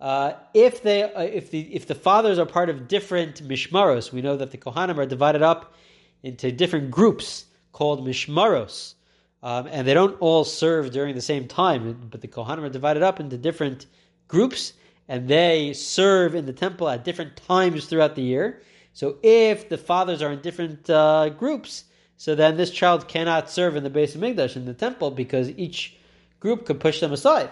uh, 0.00 0.32
if 0.54 0.82
they 0.82 1.02
uh, 1.02 1.20
if 1.20 1.50
the 1.50 1.60
if 1.74 1.86
the 1.86 1.94
fathers 1.94 2.38
are 2.38 2.46
part 2.46 2.70
of 2.70 2.88
different 2.88 3.46
mishmaros. 3.46 4.12
We 4.12 4.22
know 4.22 4.38
that 4.38 4.50
the 4.50 4.56
Kohanim 4.56 4.96
are 4.96 5.04
divided 5.04 5.42
up 5.42 5.74
into 6.22 6.50
different 6.50 6.90
groups 6.90 7.44
called 7.76 8.06
mishmaros, 8.06 8.94
um, 9.42 9.66
and 9.70 9.86
they 9.86 9.92
don't 9.92 10.18
all 10.22 10.44
serve 10.44 10.90
during 10.92 11.14
the 11.14 11.20
same 11.20 11.46
time. 11.46 12.08
But 12.10 12.22
the 12.22 12.28
Kohanim 12.28 12.62
are 12.62 12.70
divided 12.70 13.02
up 13.02 13.20
into 13.20 13.36
different 13.36 13.84
groups, 14.28 14.72
and 15.08 15.28
they 15.28 15.74
serve 15.74 16.34
in 16.34 16.46
the 16.46 16.54
temple 16.54 16.88
at 16.88 17.04
different 17.04 17.36
times 17.36 17.84
throughout 17.84 18.14
the 18.14 18.22
year. 18.22 18.62
So 18.94 19.18
if 19.22 19.68
the 19.68 19.76
fathers 19.76 20.22
are 20.22 20.32
in 20.32 20.40
different 20.40 20.88
uh, 20.88 21.28
groups, 21.28 21.84
so 22.16 22.34
then 22.34 22.56
this 22.56 22.70
child 22.70 23.08
cannot 23.08 23.50
serve 23.50 23.76
in 23.76 23.84
the 23.84 23.90
Beis 23.90 24.16
HaMikdash 24.16 24.56
in 24.56 24.64
the 24.64 24.72
temple 24.72 25.10
because 25.10 25.50
each 25.50 25.98
group 26.40 26.64
could 26.64 26.80
push 26.80 27.00
them 27.00 27.12
aside. 27.12 27.50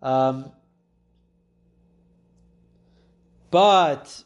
Um, 0.00 0.52
but 3.50 4.24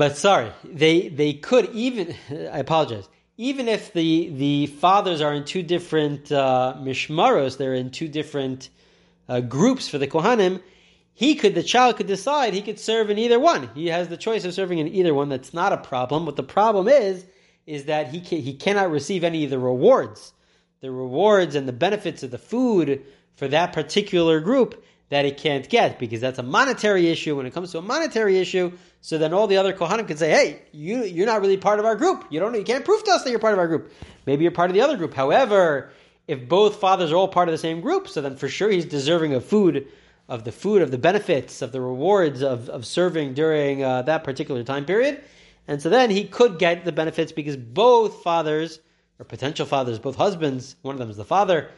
but 0.00 0.16
sorry, 0.16 0.50
they 0.64 1.08
they 1.08 1.32
could 1.34 1.66
even 1.74 2.14
I 2.30 2.58
apologize. 2.66 3.06
Even 3.36 3.68
if 3.68 3.92
the 3.92 4.30
the 4.44 4.66
fathers 4.66 5.20
are 5.20 5.34
in 5.34 5.44
two 5.44 5.62
different 5.62 6.32
uh, 6.32 6.74
mishmaros, 6.78 7.56
they're 7.58 7.74
in 7.74 7.90
two 7.90 8.08
different 8.08 8.70
uh, 9.28 9.40
groups 9.40 9.88
for 9.88 9.98
the 9.98 10.08
kohanim 10.08 10.60
he 11.20 11.34
could, 11.34 11.54
the 11.54 11.62
child 11.62 11.98
could 11.98 12.06
decide 12.06 12.54
he 12.54 12.62
could 12.62 12.80
serve 12.80 13.10
in 13.10 13.18
either 13.18 13.38
one. 13.38 13.68
He 13.74 13.88
has 13.88 14.08
the 14.08 14.16
choice 14.16 14.46
of 14.46 14.54
serving 14.54 14.78
in 14.78 14.88
either 14.88 15.12
one. 15.12 15.28
That's 15.28 15.52
not 15.52 15.70
a 15.70 15.76
problem. 15.76 16.24
What 16.24 16.36
the 16.36 16.42
problem 16.42 16.88
is, 16.88 17.26
is 17.66 17.84
that 17.84 18.08
he 18.08 18.22
can, 18.22 18.38
he 18.40 18.54
cannot 18.54 18.90
receive 18.90 19.22
any 19.22 19.44
of 19.44 19.50
the 19.50 19.58
rewards, 19.58 20.32
the 20.80 20.90
rewards 20.90 21.54
and 21.54 21.68
the 21.68 21.74
benefits 21.74 22.22
of 22.22 22.30
the 22.30 22.38
food 22.38 23.04
for 23.36 23.48
that 23.48 23.74
particular 23.74 24.40
group 24.40 24.82
that 25.10 25.24
he 25.24 25.32
can't 25.32 25.68
get 25.68 25.98
because 25.98 26.20
that's 26.20 26.38
a 26.38 26.42
monetary 26.42 27.08
issue. 27.08 27.36
When 27.36 27.46
it 27.46 27.52
comes 27.52 27.72
to 27.72 27.78
a 27.78 27.82
monetary 27.82 28.38
issue, 28.38 28.72
so 29.00 29.18
then 29.18 29.34
all 29.34 29.46
the 29.46 29.58
other 29.58 29.72
kohanim 29.72 30.08
can 30.08 30.16
say, 30.16 30.30
"Hey, 30.30 30.62
you 30.72 31.04
you're 31.04 31.26
not 31.26 31.40
really 31.40 31.56
part 31.56 31.78
of 31.78 31.84
our 31.84 31.96
group. 31.96 32.24
You 32.30 32.40
don't 32.40 32.54
you 32.54 32.64
can't 32.64 32.84
prove 32.84 33.04
to 33.04 33.10
us 33.12 33.24
that 33.24 33.30
you're 33.30 33.38
part 33.38 33.52
of 33.52 33.58
our 33.58 33.68
group. 33.68 33.92
Maybe 34.26 34.42
you're 34.42 34.52
part 34.52 34.70
of 34.70 34.74
the 34.74 34.80
other 34.80 34.96
group. 34.96 35.14
However, 35.14 35.90
if 36.26 36.48
both 36.48 36.76
fathers 36.76 37.12
are 37.12 37.16
all 37.16 37.28
part 37.28 37.48
of 37.48 37.52
the 37.52 37.58
same 37.58 37.80
group, 37.80 38.08
so 38.08 38.20
then 38.20 38.36
for 38.36 38.48
sure 38.48 38.70
he's 38.70 38.86
deserving 38.86 39.34
of 39.34 39.44
food 39.44 39.86
of 40.30 40.44
the 40.44 40.52
food, 40.52 40.80
of 40.80 40.92
the 40.92 40.96
benefits, 40.98 41.60
of 41.60 41.72
the 41.72 41.80
rewards 41.80 42.40
of, 42.40 42.68
of 42.68 42.86
serving 42.86 43.34
during 43.34 43.82
uh, 43.82 44.02
that 44.02 44.22
particular 44.22 44.62
time 44.62 44.84
period. 44.86 45.22
And 45.66 45.82
so 45.82 45.90
then 45.90 46.08
he 46.08 46.24
could 46.24 46.58
get 46.58 46.84
the 46.84 46.92
benefits 46.92 47.32
because 47.32 47.56
both 47.56 48.22
fathers, 48.22 48.78
or 49.18 49.24
potential 49.24 49.66
fathers, 49.66 49.98
both 49.98 50.14
husbands, 50.14 50.76
one 50.82 50.94
of 50.94 51.00
them 51.00 51.10
is 51.10 51.16
the 51.16 51.24
father, 51.24 51.70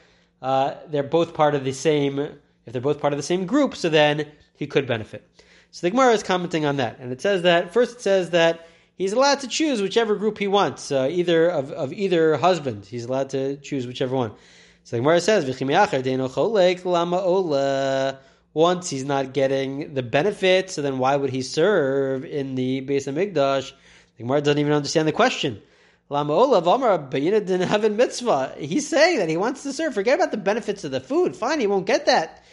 uh, 0.42 0.74
they're 0.88 1.02
both 1.02 1.32
part 1.32 1.54
of 1.54 1.64
the 1.64 1.72
same, 1.72 2.38
if 2.66 2.72
they're 2.72 2.82
both 2.82 3.00
part 3.00 3.12
of 3.12 3.18
the 3.18 3.22
same 3.22 3.46
group, 3.46 3.74
so 3.76 3.88
then 3.88 4.30
he 4.54 4.66
could 4.66 4.86
benefit. 4.86 5.28
So 5.70 5.86
the 5.86 5.90
Gemara 5.90 6.12
is 6.12 6.22
commenting 6.22 6.66
on 6.66 6.76
that. 6.76 6.98
And 6.98 7.12
it 7.12 7.20
says 7.20 7.42
that, 7.42 7.72
first 7.72 7.96
it 7.96 8.02
says 8.02 8.30
that 8.30 8.68
he's 8.96 9.12
allowed 9.12 9.40
to 9.40 9.48
choose 9.48 9.80
whichever 9.80 10.16
group 10.16 10.38
he 10.38 10.46
wants, 10.46 10.92
uh, 10.92 11.08
either 11.10 11.48
of, 11.48 11.72
of 11.72 11.92
either 11.92 12.36
husband. 12.36 12.84
He's 12.84 13.06
allowed 13.06 13.30
to 13.30 13.56
choose 13.56 13.86
whichever 13.86 14.14
one. 14.14 14.32
So 14.84 14.96
the 14.96 15.00
Gemara 15.00 15.20
says, 15.20 15.44
once 18.54 18.90
he's 18.90 19.04
not 19.04 19.32
getting 19.32 19.94
the 19.94 20.02
benefit, 20.02 20.70
so 20.70 20.82
then 20.82 20.98
why 20.98 21.16
would 21.16 21.30
he 21.30 21.40
serve 21.40 22.24
in 22.24 22.54
the 22.54 22.82
Beis 22.82 23.08
HaMikdash? 23.08 23.72
The 24.16 24.22
Gemara 24.22 24.42
doesn't 24.42 24.58
even 24.58 24.72
understand 24.72 25.08
the 25.08 25.12
question. 25.12 25.62
Didn't 26.10 27.68
have 27.68 27.84
a 27.84 27.90
mitzvah. 27.90 28.54
He's 28.58 28.88
saying 28.88 29.18
that 29.18 29.28
he 29.28 29.36
wants 29.36 29.62
to 29.62 29.72
serve. 29.72 29.94
Forget 29.94 30.16
about 30.18 30.30
the 30.30 30.36
benefits 30.36 30.84
of 30.84 30.90
the 30.90 31.00
food. 31.00 31.34
Fine, 31.36 31.60
he 31.60 31.66
won't 31.66 31.86
get 31.86 32.06
that, 32.06 32.44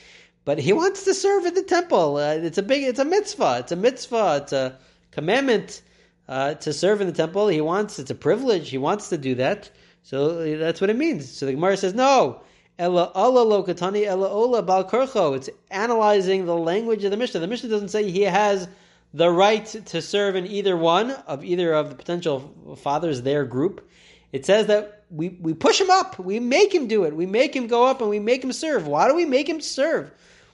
but 0.45 0.59
he 0.59 0.73
wants 0.73 1.03
to 1.05 1.13
serve 1.13 1.45
in 1.45 1.53
the 1.53 1.63
temple. 1.63 2.17
Uh, 2.17 2.35
it's 2.35 2.57
a 2.57 2.63
big, 2.63 2.83
it's 2.83 2.99
a 2.99 3.05
mitzvah. 3.05 3.57
It's 3.59 3.71
a 3.71 3.75
mitzvah. 3.75 4.41
It's 4.43 4.53
a 4.53 4.77
commandment. 5.11 5.81
uh, 6.29 6.53
to 6.53 6.71
serve 6.71 7.01
in 7.01 7.07
the 7.07 7.13
temple. 7.13 7.47
He 7.47 7.59
wants 7.59 7.99
it's 7.99 8.11
a 8.11 8.15
privilege. 8.15 8.69
He 8.69 8.77
wants 8.77 9.09
to 9.09 9.17
do 9.17 9.35
that. 9.35 9.69
So 10.03 10.57
that's 10.57 10.79
what 10.79 10.89
it 10.89 10.95
means. 10.95 11.29
So 11.29 11.47
the 11.47 11.53
Gemara 11.53 11.75
says 11.75 11.93
no. 11.93 12.41
Ella 12.77 13.11
Allah 13.13 13.41
lo 13.41 13.63
katani 13.63 14.05
ella 14.05 14.29
ola 14.29 14.61
bal. 14.61 14.87
It's 15.33 15.49
analyzing 15.69 16.45
the 16.45 16.55
language 16.55 17.03
of 17.03 17.11
the 17.11 17.17
Mishnah. 17.17 17.41
The 17.41 17.47
Mishnah 17.47 17.69
doesn't 17.69 17.89
say 17.89 18.09
he 18.09 18.21
has 18.21 18.69
the 19.13 19.29
right 19.29 19.65
to 19.65 20.01
serve 20.01 20.35
in 20.35 20.45
either 20.45 20.77
one 20.77 21.11
of 21.11 21.43
either 21.43 21.73
of 21.73 21.89
the 21.89 21.95
potential 21.95 22.77
fathers, 22.79 23.21
their 23.21 23.45
group. 23.45 23.89
It 24.31 24.45
says 24.45 24.67
that 24.67 25.05
we, 25.09 25.29
we 25.29 25.53
push 25.53 25.81
him 25.81 25.89
up. 25.89 26.19
We 26.19 26.39
make 26.39 26.73
him 26.73 26.87
do 26.87 27.03
it. 27.05 27.15
We 27.15 27.25
make 27.25 27.55
him 27.55 27.67
go 27.67 27.87
up 27.87 28.01
and 28.01 28.09
we 28.09 28.19
make 28.19 28.43
him 28.43 28.51
serve. 28.51 28.87
Why 28.87 29.07
do 29.07 29.15
we 29.15 29.25
make 29.25 29.49
him 29.49 29.59
serve? 29.59 30.11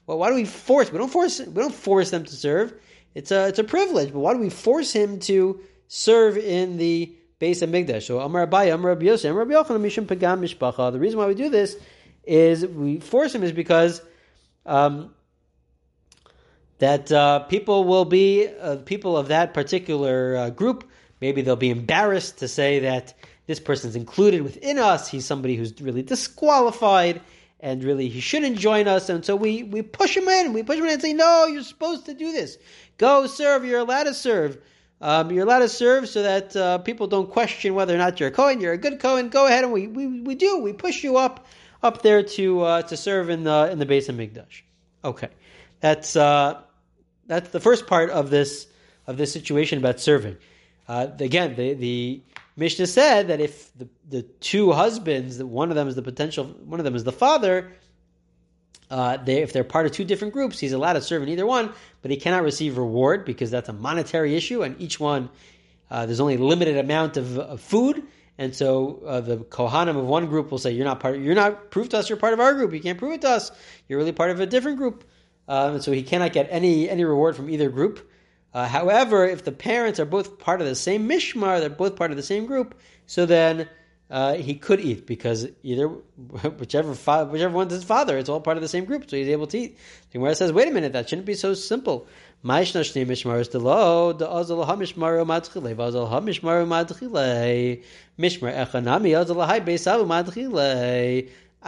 Well, 0.07 0.17
why 0.17 0.29
do 0.29 0.35
we 0.35 0.45
force? 0.45 0.91
We 0.91 0.97
don't 0.97 1.11
force. 1.11 1.39
We 1.39 1.53
don't 1.53 1.73
force 1.73 2.11
them 2.11 2.23
to 2.23 2.33
serve. 2.33 2.73
It's 3.13 3.31
a 3.31 3.47
it's 3.47 3.59
a 3.59 3.63
privilege. 3.63 4.13
But 4.13 4.19
why 4.19 4.33
do 4.33 4.39
we 4.39 4.49
force 4.49 4.93
him 4.93 5.19
to 5.21 5.59
serve 5.87 6.37
in 6.37 6.77
the 6.77 7.13
Beis 7.41 7.61
HaMikdash? 7.61 8.03
So 8.03 8.19
Amar 8.19 8.47
Abaye, 8.47 8.73
Amar 8.73 9.01
Yosef, 9.01 9.31
Amar 9.31 9.45
Yochanan, 9.45 9.81
Mishum 9.81 10.05
Pagam 10.05 10.39
Mishpacha. 10.39 10.91
The 10.91 10.99
reason 10.99 11.19
why 11.19 11.25
we 11.25 11.35
do 11.35 11.49
this 11.49 11.75
is 12.23 12.65
we 12.65 12.99
force 12.99 13.33
him 13.35 13.43
is 13.43 13.51
because 13.51 14.01
um, 14.65 15.13
that 16.79 17.11
uh, 17.11 17.39
people 17.39 17.83
will 17.83 18.05
be 18.05 18.47
uh, 18.47 18.77
people 18.77 19.17
of 19.17 19.29
that 19.29 19.53
particular 19.53 20.35
uh, 20.35 20.49
group. 20.49 20.89
Maybe 21.21 21.41
they'll 21.41 21.55
be 21.55 21.69
embarrassed 21.69 22.39
to 22.39 22.47
say 22.47 22.79
that 22.79 23.13
this 23.47 23.59
person's 23.59 23.95
included 23.95 24.41
within 24.41 24.77
us. 24.77 25.07
He's 25.07 25.25
somebody 25.25 25.55
who's 25.55 25.79
really 25.81 26.01
disqualified, 26.01 27.21
and 27.59 27.83
really 27.83 28.09
he 28.09 28.19
shouldn't 28.19 28.57
join 28.57 28.87
us. 28.87 29.09
And 29.09 29.23
so 29.23 29.35
we 29.35 29.63
we 29.63 29.81
push 29.81 30.17
him 30.17 30.27
in. 30.27 30.53
We 30.53 30.63
push 30.63 30.77
him 30.77 30.85
in 30.85 30.91
and 30.91 31.01
say, 31.01 31.13
"No, 31.13 31.45
you're 31.45 31.63
supposed 31.63 32.05
to 32.05 32.13
do 32.13 32.31
this. 32.31 32.57
Go 32.97 33.27
serve. 33.27 33.65
You're 33.65 33.79
allowed 33.79 34.03
to 34.03 34.13
serve." 34.13 34.57
Um, 35.01 35.29
you're 35.29 35.43
allowed 35.43 35.59
to 35.59 35.69
serve 35.69 36.07
so 36.07 36.23
that 36.23 36.55
uh, 36.55 36.77
people 36.79 37.07
don't 37.07 37.29
question 37.29 37.75
whether 37.75 37.93
or 37.93 37.97
not 37.97 38.19
you're 38.19 38.29
a 38.29 38.31
Cohen. 38.31 38.61
You're 38.61 38.73
a 38.73 38.77
good 38.77 38.99
Cohen. 38.99 39.27
Go 39.27 39.45
ahead, 39.45 39.65
and 39.65 39.73
we, 39.73 39.87
we, 39.87 40.21
we 40.21 40.35
do. 40.35 40.59
We 40.59 40.71
push 40.71 41.03
you 41.03 41.17
up 41.17 41.45
up 41.83 42.01
there 42.01 42.23
to 42.23 42.61
uh, 42.61 42.81
to 42.83 42.97
serve 42.97 43.29
in 43.29 43.43
the 43.43 43.69
in 43.71 43.79
the 43.79 43.85
Beis 43.85 44.09
HaMikdash. 44.09 44.61
Okay, 45.03 45.29
that's 45.85 46.15
uh, 46.15 46.61
that's 47.27 47.49
the 47.49 47.59
first 47.59 47.85
part 47.85 48.09
of 48.09 48.31
this 48.31 48.65
of 49.05 49.17
this 49.17 49.31
situation 49.31 49.77
about 49.77 49.99
serving. 49.99 50.35
Uh, 50.87 51.07
again, 51.19 51.55
the 51.55 51.75
the 51.75 52.23
Mishnah 52.57 52.87
said 52.87 53.27
that 53.27 53.39
if 53.39 53.71
the, 53.77 53.87
the 54.09 54.23
two 54.23 54.71
husbands, 54.71 55.37
that 55.37 55.45
one 55.45 55.69
of 55.69 55.75
them 55.75 55.87
is 55.87 55.93
the 55.93 56.01
potential, 56.01 56.45
one 56.45 56.79
of 56.79 56.85
them 56.85 56.95
is 56.95 57.03
the 57.03 57.11
father. 57.11 57.71
Uh, 58.89 59.17
they, 59.17 59.43
if 59.43 59.53
they're 59.53 59.63
part 59.63 59.85
of 59.85 59.91
two 59.91 60.03
different 60.03 60.33
groups, 60.33 60.57
he's 60.57 60.73
allowed 60.73 60.93
to 60.93 61.01
serve 61.01 61.21
in 61.21 61.29
either 61.29 61.45
one, 61.45 61.71
but 62.01 62.09
he 62.09 62.17
cannot 62.17 62.41
receive 62.41 62.79
reward 62.79 63.23
because 63.23 63.51
that's 63.51 63.69
a 63.69 63.73
monetary 63.73 64.35
issue, 64.35 64.63
and 64.63 64.81
each 64.81 64.99
one 64.99 65.29
uh, 65.91 66.07
there's 66.07 66.19
only 66.19 66.35
a 66.35 66.39
limited 66.39 66.77
amount 66.77 67.15
of, 67.15 67.37
of 67.37 67.61
food, 67.61 68.01
and 68.39 68.55
so 68.55 69.03
uh, 69.05 69.21
the 69.21 69.37
Kohanim 69.37 69.97
of 69.97 70.05
one 70.05 70.25
group 70.25 70.49
will 70.49 70.57
say, 70.57 70.71
"You're 70.71 70.85
not 70.85 70.99
part. 70.99 71.19
You're 71.19 71.35
not 71.35 71.69
proof 71.69 71.89
to 71.89 71.99
us. 71.99 72.09
You're 72.09 72.17
part 72.17 72.33
of 72.33 72.39
our 72.39 72.55
group. 72.55 72.73
You 72.73 72.79
can't 72.79 72.97
prove 72.97 73.13
it 73.13 73.21
to 73.21 73.29
us. 73.29 73.51
You're 73.87 73.99
really 73.99 74.13
part 74.13 74.31
of 74.31 74.39
a 74.39 74.47
different 74.47 74.79
group." 74.79 75.03
Um, 75.47 75.81
so 75.81 75.91
he 75.91 76.03
cannot 76.03 76.33
get 76.33 76.47
any 76.49 76.89
any 76.89 77.03
reward 77.03 77.35
from 77.35 77.49
either 77.49 77.69
group. 77.69 78.09
Uh, 78.53 78.67
however, 78.67 79.25
if 79.25 79.43
the 79.43 79.51
parents 79.51 79.99
are 79.99 80.05
both 80.05 80.39
part 80.39 80.61
of 80.61 80.67
the 80.67 80.75
same 80.75 81.09
mishmar, 81.09 81.59
they're 81.59 81.69
both 81.69 81.95
part 81.95 82.11
of 82.11 82.17
the 82.17 82.23
same 82.23 82.45
group, 82.45 82.75
so 83.05 83.25
then 83.25 83.67
uh, 84.09 84.35
he 84.35 84.55
could 84.55 84.79
eat 84.79 85.05
because 85.05 85.47
either 85.63 85.87
whichever 85.87 86.95
fa- 86.95 87.25
whichever 87.25 87.53
one's 87.53 87.73
his 87.73 87.83
father, 87.83 88.17
it's 88.17 88.29
all 88.29 88.39
part 88.39 88.57
of 88.57 88.63
the 88.63 88.69
same 88.69 88.85
group, 88.85 89.09
so 89.09 89.17
he's 89.17 89.27
able 89.27 89.47
to 89.47 89.57
eat. 89.57 89.77
The 90.11 90.19
Gemara 90.19 90.35
says, 90.35 90.53
"Wait 90.53 90.67
a 90.67 90.71
minute, 90.71 90.93
that 90.93 91.09
shouldn't 91.09 91.25
be 91.25 91.33
so 91.33 91.53
simple." 91.53 92.07
I 92.47 92.63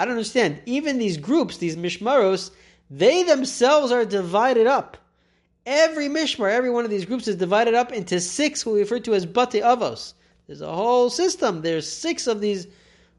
don't 0.06 0.12
understand. 0.12 0.62
Even 0.68 1.00
these 1.00 1.18
groups, 1.18 1.58
these 1.58 1.76
mishmaros, 1.76 2.52
they 2.90 3.24
themselves 3.24 3.92
are 3.92 4.06
divided 4.06 4.68
up. 4.68 4.98
Every 5.66 6.08
mishmar, 6.08 6.52
every 6.52 6.70
one 6.70 6.86
of 6.86 6.92
these 6.92 7.06
groups 7.06 7.28
is 7.28 7.36
divided 7.36 7.74
up 7.74 7.92
into 7.92 8.22
six, 8.22 8.66
what 8.66 8.74
we 8.74 8.80
refer 8.80 9.00
to 9.00 9.14
as 9.14 9.26
bate 9.26 9.62
avos. 9.62 10.14
There's 10.48 10.62
a 10.62 10.74
whole 10.74 11.10
system. 11.10 11.62
There's 11.62 11.92
six 11.92 12.26
of 12.28 12.40
these 12.40 12.68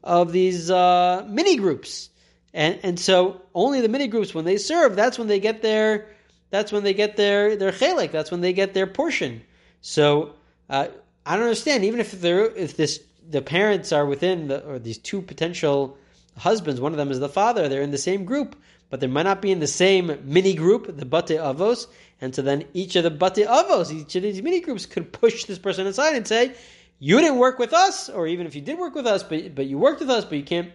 of 0.03 0.31
these 0.31 0.71
uh, 0.71 1.25
mini 1.29 1.57
groups, 1.57 2.09
and 2.53 2.79
and 2.81 2.99
so 2.99 3.41
only 3.53 3.81
the 3.81 3.89
mini 3.89 4.07
groups 4.07 4.33
when 4.33 4.45
they 4.45 4.57
serve, 4.57 4.95
that's 4.95 5.19
when 5.19 5.27
they 5.27 5.39
get 5.39 5.61
their 5.61 6.07
that's 6.49 6.71
when 6.71 6.83
they 6.83 6.93
get 6.93 7.15
their 7.15 7.55
their 7.55 7.71
chelik. 7.71 8.11
That's 8.11 8.31
when 8.31 8.41
they 8.41 8.53
get 8.53 8.73
their 8.73 8.87
portion. 8.87 9.41
So 9.81 10.33
uh, 10.69 10.87
I 11.25 11.35
don't 11.35 11.43
understand. 11.43 11.85
Even 11.85 11.99
if 11.99 12.19
they're 12.19 12.45
if 12.45 12.75
this 12.75 13.01
the 13.29 13.41
parents 13.41 13.91
are 13.91 14.05
within 14.05 14.47
the 14.47 14.65
or 14.65 14.79
these 14.79 14.97
two 14.97 15.21
potential 15.21 15.97
husbands, 16.37 16.81
one 16.81 16.93
of 16.93 16.97
them 16.97 17.11
is 17.11 17.19
the 17.19 17.29
father. 17.29 17.69
They're 17.69 17.83
in 17.83 17.91
the 17.91 17.97
same 17.99 18.25
group, 18.25 18.55
but 18.89 18.99
they 18.99 19.07
might 19.07 19.23
not 19.23 19.41
be 19.41 19.51
in 19.51 19.59
the 19.59 19.67
same 19.67 20.19
mini 20.23 20.53
group, 20.53 20.95
the 20.97 21.05
bate 21.05 21.39
avos. 21.39 21.87
And 22.21 22.35
so 22.35 22.41
then 22.41 22.65
each 22.73 22.95
of 22.95 23.03
the 23.03 23.11
bate 23.11 23.47
avos, 23.47 23.91
each 23.91 24.15
of 24.15 24.23
these 24.23 24.41
mini 24.41 24.61
groups, 24.61 24.85
could 24.85 25.11
push 25.13 25.45
this 25.45 25.59
person 25.59 25.87
aside 25.87 26.15
and 26.15 26.27
say, 26.27 26.53
"You 26.99 27.19
didn't 27.19 27.37
work 27.37 27.59
with 27.59 27.73
us, 27.73 28.09
or 28.09 28.27
even 28.27 28.47
if 28.47 28.55
you 28.55 28.61
did 28.61 28.77
work 28.77 28.95
with 28.95 29.07
us, 29.07 29.23
but 29.23 29.55
but 29.55 29.65
you 29.65 29.77
worked 29.77 29.99
with 29.99 30.09
us, 30.09 30.25
but 30.25 30.37
you 30.37 30.43
can't 30.43 30.71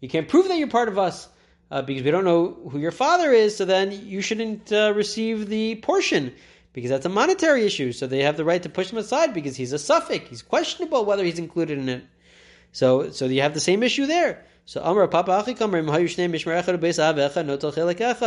you 0.00 0.08
can't 0.08 0.28
prove 0.28 0.48
that 0.48 0.58
you're 0.58 0.68
part 0.68 0.88
of 0.88 0.98
us." 0.98 1.28
uh, 1.70 1.82
because 1.82 2.02
we 2.02 2.10
don't 2.10 2.24
know 2.24 2.56
who 2.70 2.78
your 2.78 2.92
father 2.92 3.32
is, 3.32 3.56
so 3.56 3.64
then 3.64 3.90
you 4.06 4.20
shouldn't 4.20 4.72
uh, 4.72 4.92
receive 4.94 5.48
the 5.48 5.76
portion 5.76 6.34
because 6.72 6.90
that's 6.90 7.06
a 7.06 7.10
monetary 7.10 7.64
issue. 7.64 7.92
So 7.92 8.06
they 8.06 8.22
have 8.22 8.36
the 8.36 8.44
right 8.44 8.62
to 8.62 8.68
push 8.68 8.90
him 8.90 8.98
aside 8.98 9.34
because 9.34 9.56
he's 9.56 9.72
a 9.72 9.76
safek. 9.76 10.28
He's 10.28 10.42
questionable 10.42 11.04
whether 11.04 11.24
he's 11.24 11.38
included 11.38 11.78
in 11.78 11.88
it. 11.88 12.04
So 12.72 13.10
so 13.10 13.24
you 13.26 13.42
have 13.42 13.54
the 13.54 13.60
same 13.60 13.82
issue 13.82 14.06
there. 14.06 14.44
So 14.66 14.82
Amar 14.82 15.06
Papa. 15.06 15.44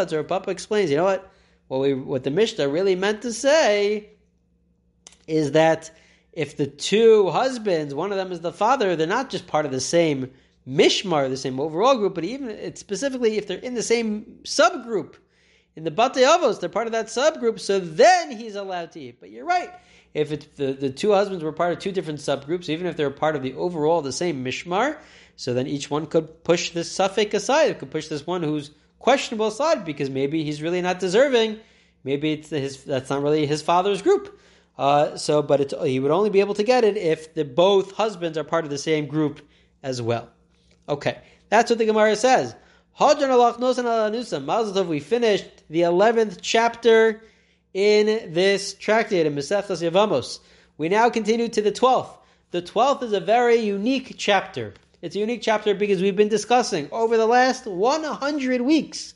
So 0.09 0.23
Papa 0.23 0.51
explains, 0.51 0.89
you 0.89 0.97
know 0.97 1.03
what? 1.03 1.31
What 1.67 1.81
we 1.81 1.93
what 1.93 2.23
the 2.23 2.31
Mishnah 2.31 2.67
really 2.67 2.95
meant 2.95 3.21
to 3.21 3.31
say 3.33 4.09
is 5.27 5.51
that 5.51 5.91
if 6.31 6.57
the 6.57 6.65
two 6.65 7.29
husbands, 7.29 7.93
one 7.93 8.11
of 8.11 8.17
them 8.17 8.31
is 8.31 8.39
the 8.39 8.53
father, 8.53 8.95
they're 8.95 9.05
not 9.05 9.29
just 9.29 9.45
part 9.47 9.65
of 9.65 9.71
the 9.71 9.81
same 9.81 10.31
mishmar, 10.67 11.29
the 11.29 11.37
same 11.37 11.59
overall 11.59 11.97
group, 11.97 12.15
but 12.15 12.23
even 12.23 12.49
it's 12.49 12.79
specifically 12.79 13.37
if 13.37 13.45
they're 13.47 13.57
in 13.59 13.73
the 13.73 13.83
same 13.83 14.39
subgroup, 14.43 15.15
in 15.75 15.83
the 15.83 15.91
Bate 15.91 16.15
Avos, 16.15 16.59
they're 16.59 16.69
part 16.69 16.87
of 16.87 16.93
that 16.93 17.07
subgroup, 17.07 17.59
so 17.59 17.79
then 17.79 18.31
he's 18.31 18.55
allowed 18.55 18.91
to 18.93 18.99
eat. 18.99 19.19
But 19.19 19.29
you're 19.29 19.45
right. 19.45 19.71
If 20.13 20.55
the, 20.55 20.73
the 20.73 20.89
two 20.89 21.11
husbands 21.11 21.43
were 21.43 21.51
part 21.51 21.73
of 21.73 21.79
two 21.79 21.91
different 21.91 22.19
subgroups, 22.19 22.69
even 22.69 22.87
if 22.87 22.97
they're 22.97 23.11
part 23.11 23.35
of 23.35 23.43
the 23.43 23.53
overall 23.53 24.01
the 24.01 24.11
same 24.11 24.43
mishmar, 24.43 24.97
so 25.39 25.53
then 25.53 25.67
each 25.67 25.89
one 25.89 26.05
could 26.05 26.43
push 26.43 26.71
this 26.71 26.93
safek 26.93 27.33
aside. 27.33 27.71
It 27.71 27.79
could 27.79 27.91
push 27.91 28.09
this 28.09 28.27
one 28.27 28.43
who's 28.43 28.71
questionable 28.99 29.47
aside 29.47 29.85
because 29.85 30.09
maybe 30.09 30.43
he's 30.43 30.61
really 30.61 30.81
not 30.81 30.99
deserving. 30.99 31.61
Maybe 32.03 32.33
it's 32.33 32.49
his 32.49 32.83
that's 32.83 33.09
not 33.09 33.21
really 33.21 33.45
his 33.45 33.61
father's 33.61 34.01
group. 34.01 34.37
Uh, 34.77 35.15
so, 35.15 35.41
but 35.41 35.71
he 35.85 36.01
would 36.01 36.11
only 36.11 36.29
be 36.29 36.41
able 36.41 36.55
to 36.55 36.63
get 36.63 36.83
it 36.83 36.97
if 36.97 37.33
the 37.35 37.45
both 37.45 37.93
husbands 37.93 38.37
are 38.37 38.43
part 38.43 38.65
of 38.65 38.69
the 38.69 38.77
same 38.77 39.07
group 39.07 39.39
as 39.81 40.01
well. 40.01 40.27
Okay, 40.89 41.17
that's 41.47 41.69
what 41.69 41.79
the 41.79 41.85
Gemara 41.85 42.17
says. 42.17 42.53
We 42.99 44.99
finished 44.99 45.63
the 45.69 45.83
eleventh 45.83 46.41
chapter 46.41 47.21
in 47.73 48.33
this 48.33 48.73
tractate 48.73 49.25
in 49.25 49.35
Yevamos. 49.35 50.39
We 50.77 50.89
now 50.89 51.09
continue 51.09 51.47
to 51.47 51.61
the 51.61 51.71
twelfth. 51.71 52.17
The 52.51 52.61
twelfth 52.61 53.03
is 53.03 53.13
a 53.13 53.21
very 53.21 53.55
unique 53.55 54.15
chapter. 54.17 54.73
It's 55.01 55.15
a 55.15 55.19
unique 55.19 55.41
chapter 55.41 55.73
because 55.73 56.01
we've 56.01 56.17
been 56.17 56.27
discussing 56.27 56.89
over 56.91 57.15
the 57.15 57.25
last 57.25 57.65
100 57.65 58.61
weeks. 58.61 59.13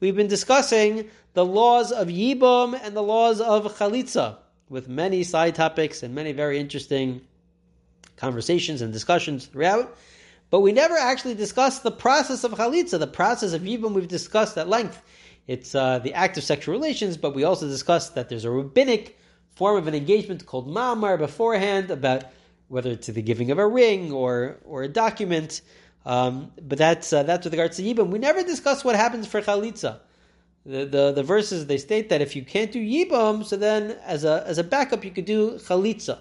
We've 0.00 0.16
been 0.16 0.28
discussing 0.28 1.10
the 1.34 1.44
laws 1.44 1.92
of 1.92 2.08
Yibum 2.08 2.78
and 2.82 2.96
the 2.96 3.02
laws 3.02 3.42
of 3.42 3.76
Chalitza 3.76 4.38
with 4.70 4.88
many 4.88 5.22
side 5.24 5.54
topics 5.54 6.02
and 6.02 6.14
many 6.14 6.32
very 6.32 6.58
interesting 6.58 7.20
conversations 8.16 8.80
and 8.80 8.94
discussions 8.94 9.44
throughout. 9.44 9.94
But 10.48 10.60
we 10.60 10.72
never 10.72 10.96
actually 10.96 11.34
discussed 11.34 11.82
the 11.82 11.90
process 11.90 12.42
of 12.42 12.52
chalitza, 12.52 12.98
the 12.98 13.06
process 13.06 13.52
of 13.52 13.62
yibum 13.62 13.92
we've 13.92 14.08
discussed 14.08 14.56
at 14.56 14.68
length. 14.68 15.02
It's 15.46 15.74
uh, 15.74 15.98
the 15.98 16.14
act 16.14 16.38
of 16.38 16.44
sexual 16.44 16.72
relations, 16.72 17.16
but 17.16 17.34
we 17.34 17.44
also 17.44 17.68
discussed 17.68 18.14
that 18.14 18.30
there's 18.30 18.44
a 18.44 18.50
rabbinic 18.50 19.18
form 19.54 19.76
of 19.76 19.86
an 19.86 19.94
engagement 19.94 20.46
called 20.46 20.66
ma'amar 20.66 21.18
beforehand 21.18 21.90
about 21.90 22.24
whether 22.68 22.90
it's 22.90 23.06
the 23.06 23.22
giving 23.22 23.50
of 23.50 23.58
a 23.58 23.66
ring 23.66 24.12
or 24.12 24.58
or 24.64 24.82
a 24.82 24.88
document. 24.88 25.60
Um, 26.04 26.52
but 26.60 26.78
that's 26.78 27.12
uh, 27.12 27.22
that's 27.24 27.44
with 27.44 27.52
regards 27.52 27.76
to 27.78 27.82
yibum. 27.82 28.08
We 28.08 28.18
never 28.18 28.42
discuss 28.42 28.84
what 28.84 28.96
happens 28.96 29.26
for 29.26 29.40
chalitza. 29.40 30.00
The, 30.64 30.84
the, 30.84 31.12
the 31.12 31.22
verses 31.22 31.66
they 31.66 31.78
state 31.78 32.08
that 32.08 32.20
if 32.20 32.34
you 32.34 32.44
can't 32.44 32.72
do 32.72 32.80
yibum, 32.80 33.44
so 33.44 33.56
then 33.56 33.96
as 34.04 34.24
a 34.24 34.44
as 34.46 34.58
a 34.58 34.64
backup 34.64 35.04
you 35.04 35.10
could 35.10 35.24
do 35.24 35.52
chalitza. 35.52 36.18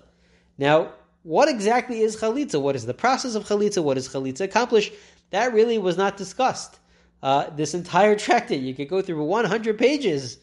Now 0.57 0.93
what 1.25 1.49
exactly 1.49 2.01
is 2.01 2.17
chalitza? 2.17 2.61
What 2.61 2.75
is 2.75 2.85
the 2.85 2.93
process 2.93 3.33
of 3.33 3.45
chalitza? 3.45 3.83
What 3.83 3.95
does 3.95 4.07
chalitza 4.07 4.41
accomplish? 4.41 4.91
That 5.31 5.53
really 5.53 5.79
was 5.79 5.97
not 5.97 6.17
discussed. 6.17 6.77
Uh, 7.23 7.49
this 7.49 7.73
entire 7.73 8.15
tractate, 8.15 8.61
you 8.61 8.75
could 8.75 8.87
go 8.87 9.01
through 9.01 9.23
100 9.23 9.75
pages, 9.79 10.37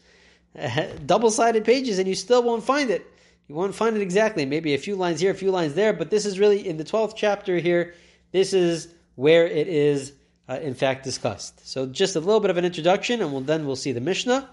double-sided 1.05 1.63
pages, 1.63 1.99
and 1.99 2.07
you 2.09 2.15
still 2.15 2.43
won't 2.43 2.65
find 2.65 2.89
it. 2.89 3.09
You 3.47 3.55
won't 3.55 3.75
find 3.75 3.95
it 3.95 4.01
exactly. 4.01 4.45
Maybe 4.45 4.73
a 4.73 4.77
few 4.77 4.95
lines 4.95 5.19
here, 5.19 5.31
a 5.31 5.35
few 5.35 5.51
lines 5.51 5.73
there, 5.73 5.93
but 5.93 6.09
this 6.09 6.25
is 6.25 6.39
really 6.39 6.67
in 6.67 6.77
the 6.77 6.83
12th 6.83 7.13
chapter 7.15 7.57
here. 7.57 7.93
This 8.31 8.53
is 8.53 8.87
where 9.15 9.45
it 9.45 9.67
is, 9.67 10.13
uh, 10.47 10.59
in 10.61 10.73
fact, 10.73 11.03
discussed. 11.03 11.67
So 11.67 11.85
just 11.85 12.15
a 12.15 12.19
little 12.19 12.39
bit 12.39 12.49
of 12.49 12.57
an 12.57 12.65
introduction, 12.65 13.21
and 13.21 13.31
we'll, 13.31 13.41
then 13.41 13.65
we'll 13.65 13.75
see 13.75 13.91
the 13.91 14.01
Mishnah. 14.01 14.49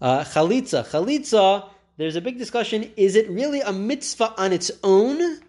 Uh, 0.00 0.24
chalitza. 0.24 0.84
Chalitza, 0.84 1.68
there's 1.96 2.16
a 2.16 2.20
big 2.20 2.38
discussion. 2.38 2.90
Is 2.96 3.16
it 3.16 3.28
really 3.28 3.60
a 3.60 3.72
mitzvah 3.72 4.34
on 4.38 4.52
its 4.52 4.70
own? 4.82 5.40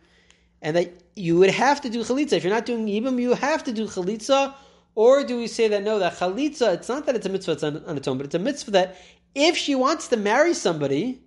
And 0.61 0.75
that 0.77 0.93
you 1.15 1.37
would 1.37 1.51
have 1.51 1.81
to 1.81 1.89
do 1.89 2.01
chalitza. 2.01 2.33
If 2.33 2.43
you're 2.43 2.53
not 2.53 2.65
doing 2.65 2.87
yibum, 2.87 3.21
you 3.21 3.33
have 3.33 3.63
to 3.65 3.71
do 3.71 3.87
chalitza. 3.87 4.53
Or 4.95 5.23
do 5.23 5.37
we 5.37 5.47
say 5.47 5.67
that 5.69 5.83
no, 5.83 5.99
that 5.99 6.13
chalitza, 6.13 6.73
it's 6.73 6.89
not 6.89 7.05
that 7.05 7.15
it's 7.15 7.25
a 7.25 7.29
mitzvah 7.29 7.53
it's 7.53 7.63
on, 7.63 7.83
on 7.85 7.97
its 7.97 8.07
own, 8.07 8.17
but 8.17 8.25
it's 8.25 8.35
a 8.35 8.39
mitzvah 8.39 8.71
that 8.71 8.97
if 9.33 9.57
she 9.57 9.73
wants 9.73 10.09
to 10.09 10.17
marry 10.17 10.53
somebody, 10.53 11.21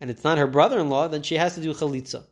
and 0.00 0.10
it's 0.10 0.24
not 0.24 0.38
her 0.38 0.46
brother-in-law, 0.46 1.08
then 1.08 1.22
she 1.22 1.36
has 1.36 1.54
to 1.54 1.60
do 1.60 1.72
chalitza. 1.74 2.24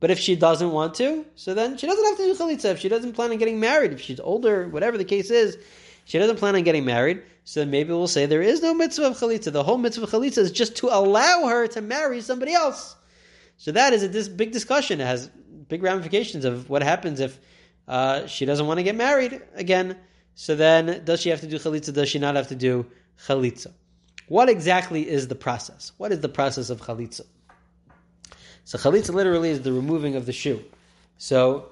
But 0.00 0.10
if 0.10 0.18
she 0.18 0.36
doesn't 0.36 0.70
want 0.70 0.94
to, 0.94 1.24
so 1.34 1.54
then 1.54 1.76
she 1.76 1.86
doesn't 1.86 2.04
have 2.04 2.16
to 2.16 2.24
do 2.24 2.34
chalitza. 2.34 2.72
If 2.72 2.78
she 2.78 2.88
doesn't 2.88 3.14
plan 3.14 3.30
on 3.32 3.38
getting 3.38 3.58
married, 3.58 3.92
if 3.92 4.00
she's 4.00 4.20
older, 4.20 4.68
whatever 4.68 4.96
the 4.96 5.04
case 5.04 5.30
is, 5.30 5.58
she 6.04 6.18
doesn't 6.18 6.36
plan 6.36 6.54
on 6.54 6.62
getting 6.62 6.84
married, 6.84 7.22
so 7.44 7.60
then 7.60 7.70
maybe 7.70 7.90
we'll 7.90 8.06
say 8.06 8.26
there 8.26 8.42
is 8.42 8.62
no 8.62 8.74
mitzvah 8.74 9.08
of 9.08 9.18
chalitza. 9.18 9.52
The 9.52 9.64
whole 9.64 9.78
mitzvah 9.78 10.04
of 10.04 10.10
chalitza 10.10 10.38
is 10.38 10.52
just 10.52 10.76
to 10.76 10.88
allow 10.88 11.46
her 11.48 11.66
to 11.68 11.82
marry 11.82 12.20
somebody 12.20 12.54
else. 12.54 12.96
So 13.56 13.72
that 13.72 13.92
is 13.92 14.04
a 14.04 14.08
this 14.08 14.28
big 14.28 14.52
discussion. 14.52 15.00
It 15.00 15.06
has 15.06 15.28
big 15.68 15.82
ramifications 15.82 16.44
of 16.44 16.70
what 16.70 16.82
happens 16.82 17.20
if 17.20 17.38
uh, 17.88 18.26
she 18.26 18.44
doesn't 18.44 18.66
want 18.66 18.78
to 18.78 18.84
get 18.84 18.94
married 18.94 19.42
again. 19.54 19.96
So 20.34 20.54
then, 20.54 21.02
does 21.04 21.20
she 21.20 21.30
have 21.30 21.40
to 21.40 21.48
do 21.48 21.58
chalitza? 21.58 21.92
Does 21.92 22.08
she 22.08 22.18
not 22.18 22.36
have 22.36 22.48
to 22.48 22.54
do 22.54 22.86
chalitza? 23.26 23.72
What 24.28 24.48
exactly 24.48 25.08
is 25.08 25.28
the 25.28 25.34
process? 25.34 25.92
What 25.96 26.12
is 26.12 26.20
the 26.20 26.28
process 26.28 26.70
of 26.70 26.80
chalitza? 26.80 27.22
So 28.64 28.76
chalitza 28.76 29.14
literally 29.14 29.50
is 29.50 29.62
the 29.62 29.72
removing 29.72 30.14
of 30.14 30.26
the 30.26 30.32
shoe. 30.32 30.62
So 31.16 31.70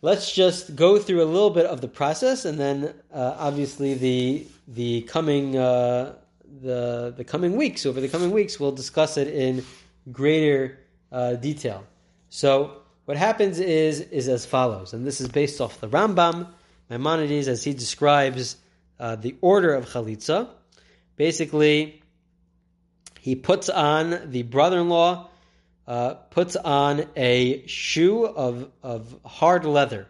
let's 0.00 0.32
just 0.32 0.76
go 0.76 0.98
through 0.98 1.22
a 1.22 1.26
little 1.26 1.50
bit 1.50 1.66
of 1.66 1.80
the 1.80 1.88
process, 1.88 2.44
and 2.44 2.58
then 2.58 2.94
uh, 3.12 3.34
obviously 3.38 3.94
the 3.94 4.46
the 4.68 5.02
coming 5.02 5.56
uh, 5.56 6.14
the 6.62 7.12
the 7.16 7.24
coming 7.24 7.56
weeks 7.56 7.84
over 7.84 8.00
the 8.00 8.08
coming 8.08 8.30
weeks 8.30 8.60
we'll 8.60 8.72
discuss 8.72 9.16
it 9.16 9.28
in 9.28 9.64
greater 10.12 10.78
uh, 11.10 11.34
detail. 11.34 11.84
So 12.28 12.82
what 13.06 13.16
happens 13.16 13.58
is 13.58 14.00
is 14.00 14.28
as 14.28 14.46
follows, 14.46 14.92
and 14.92 15.04
this 15.04 15.20
is 15.20 15.28
based 15.28 15.60
off 15.60 15.80
the 15.80 15.88
Rambam 15.88 16.46
Maimonides 16.88 17.48
as 17.48 17.64
he 17.64 17.74
describes 17.74 18.56
uh, 19.00 19.16
the 19.16 19.34
order 19.40 19.74
of 19.74 19.86
chalitza 19.86 20.48
basically, 21.16 22.02
he 23.20 23.34
puts 23.34 23.68
on 23.68 24.30
the 24.30 24.42
brother-in-law 24.42 25.28
uh, 25.86 26.14
puts 26.14 26.56
on 26.56 27.04
a 27.16 27.66
shoe 27.66 28.24
of 28.24 28.70
of 28.82 29.14
hard 29.24 29.64
leather, 29.64 30.06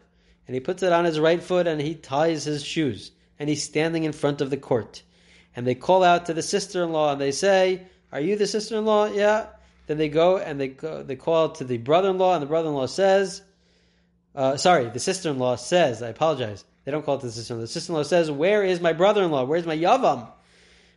and 0.47 0.55
he 0.55 0.61
puts 0.61 0.83
it 0.83 0.93
on 0.93 1.05
his 1.05 1.19
right 1.19 1.43
foot, 1.43 1.67
and 1.67 1.81
he 1.81 1.95
ties 1.95 2.45
his 2.45 2.65
shoes, 2.65 3.11
and 3.39 3.49
he's 3.49 3.63
standing 3.63 4.05
in 4.05 4.13
front 4.13 4.41
of 4.41 4.51
the 4.51 4.57
court, 4.57 5.03
and 5.57 5.67
they 5.67 5.75
call 5.75 6.03
out 6.03 6.27
to 6.27 6.35
the 6.35 6.43
sister-in-law, 6.43 7.13
and 7.13 7.21
they 7.21 7.33
say, 7.33 7.83
"Are 8.13 8.21
you 8.21 8.37
the 8.37 8.47
sister-in-law?" 8.47 9.07
Yeah. 9.07 9.47
Then 9.87 9.99
they 9.99 10.09
go 10.09 10.39
and 10.39 10.59
they 10.59 10.69
go, 10.69 11.03
they 11.03 11.17
call 11.17 11.51
to 11.51 11.65
the 11.65 11.77
brother-in-law, 11.77 12.35
and 12.35 12.43
the 12.43 12.47
brother-in-law 12.47 12.87
says, 12.87 13.43
uh, 14.35 14.57
"Sorry, 14.57 14.89
the 14.89 15.01
sister-in-law 15.01 15.57
says." 15.57 16.03
I 16.03 16.09
apologize. 16.09 16.65
They 16.85 16.93
don't 16.93 17.05
call 17.05 17.17
it 17.17 17.23
the 17.23 17.31
sister-in-law. 17.33 17.63
The 17.63 17.69
sister-in-law 17.69 18.05
says, 18.05 18.31
"Where 18.31 18.63
is 18.63 18.81
my 18.81 18.93
brother-in-law? 18.93 19.45
Where's 19.45 19.67
my 19.67 19.77
yavam?" 19.77 20.29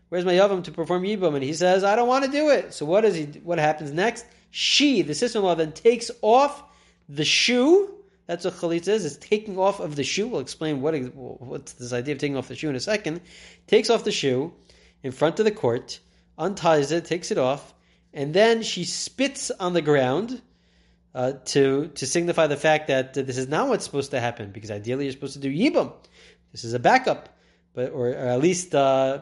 Where's 0.10 0.26
my 0.26 0.34
Yavam 0.34 0.64
to 0.64 0.72
perform 0.72 1.04
Yibum? 1.04 1.36
And 1.36 1.44
he 1.44 1.54
says, 1.54 1.84
I 1.84 1.96
don't 1.96 2.08
want 2.08 2.26
to 2.26 2.32
do 2.32 2.50
it. 2.50 2.74
So 2.74 2.86
what 2.86 3.04
he? 3.04 3.26
What 3.44 3.60
happens 3.60 3.92
next? 3.92 4.26
She, 4.52 5.02
the 5.02 5.14
sister-in-law, 5.14 5.56
then 5.56 5.74
takes 5.74 6.10
off 6.22 6.64
the 7.10 7.26
shoe. 7.26 7.94
That's 8.26 8.46
what 8.46 8.56
chalitza 8.56 8.90
is. 8.90 9.06
It's 9.06 9.18
taking 9.18 9.58
off 9.58 9.80
of 9.80 9.96
the 9.96 10.04
shoe. 10.04 10.28
We'll 10.28 10.42
explain 10.42 10.82
what 10.82 10.96
what's 11.14 11.74
this 11.74 11.94
idea 11.94 12.14
of 12.14 12.20
taking 12.20 12.38
off 12.38 12.48
the 12.48 12.56
shoe 12.56 12.70
in 12.70 12.76
a 12.76 12.80
second. 12.80 13.22
Takes 13.68 13.90
off 13.90 14.04
the 14.04 14.12
shoe 14.12 14.54
in 15.04 15.12
front 15.12 15.40
of 15.40 15.46
the 15.46 15.52
court, 15.52 16.00
unties 16.38 16.92
it, 16.92 17.06
takes 17.06 17.32
it 17.32 17.38
off, 17.38 17.74
and 18.14 18.34
then 18.34 18.64
she 18.64 18.86
spits 18.86 19.52
on 19.52 19.74
the 19.74 19.82
ground 19.82 20.42
uh, 21.14 21.34
to 21.46 21.88
to 21.96 22.06
signify 22.06 22.48
the 22.48 22.58
fact 22.58 22.88
that 22.88 23.14
this 23.14 23.38
is 23.38 23.48
not 23.48 23.68
what's 23.68 23.84
supposed 23.84 24.12
to 24.12 24.20
happen. 24.20 24.52
Because 24.52 24.72
ideally, 24.72 25.06
you're 25.06 25.14
supposed 25.14 25.34
to 25.34 25.40
do 25.40 25.54
yibum. 25.54 25.94
This 26.54 26.64
is 26.64 26.74
a 26.74 26.80
backup, 26.80 27.30
but 27.74 27.92
or, 27.92 28.10
or 28.10 28.16
at 28.16 28.40
least. 28.40 28.74
Uh, 28.74 29.22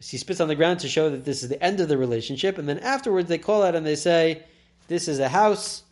she 0.00 0.16
spits 0.16 0.40
on 0.40 0.48
the 0.48 0.54
ground 0.54 0.80
to 0.80 0.88
show 0.88 1.10
that 1.10 1.24
this 1.24 1.42
is 1.42 1.48
the 1.48 1.62
end 1.62 1.80
of 1.80 1.88
the 1.88 1.98
relationship, 1.98 2.58
and 2.58 2.68
then 2.68 2.78
afterwards 2.78 3.28
they 3.28 3.38
call 3.38 3.62
out 3.62 3.74
and 3.74 3.84
they 3.84 3.96
say, 3.96 4.42
"This 4.86 5.08
is 5.08 5.18
a 5.18 5.28
house 5.28 5.82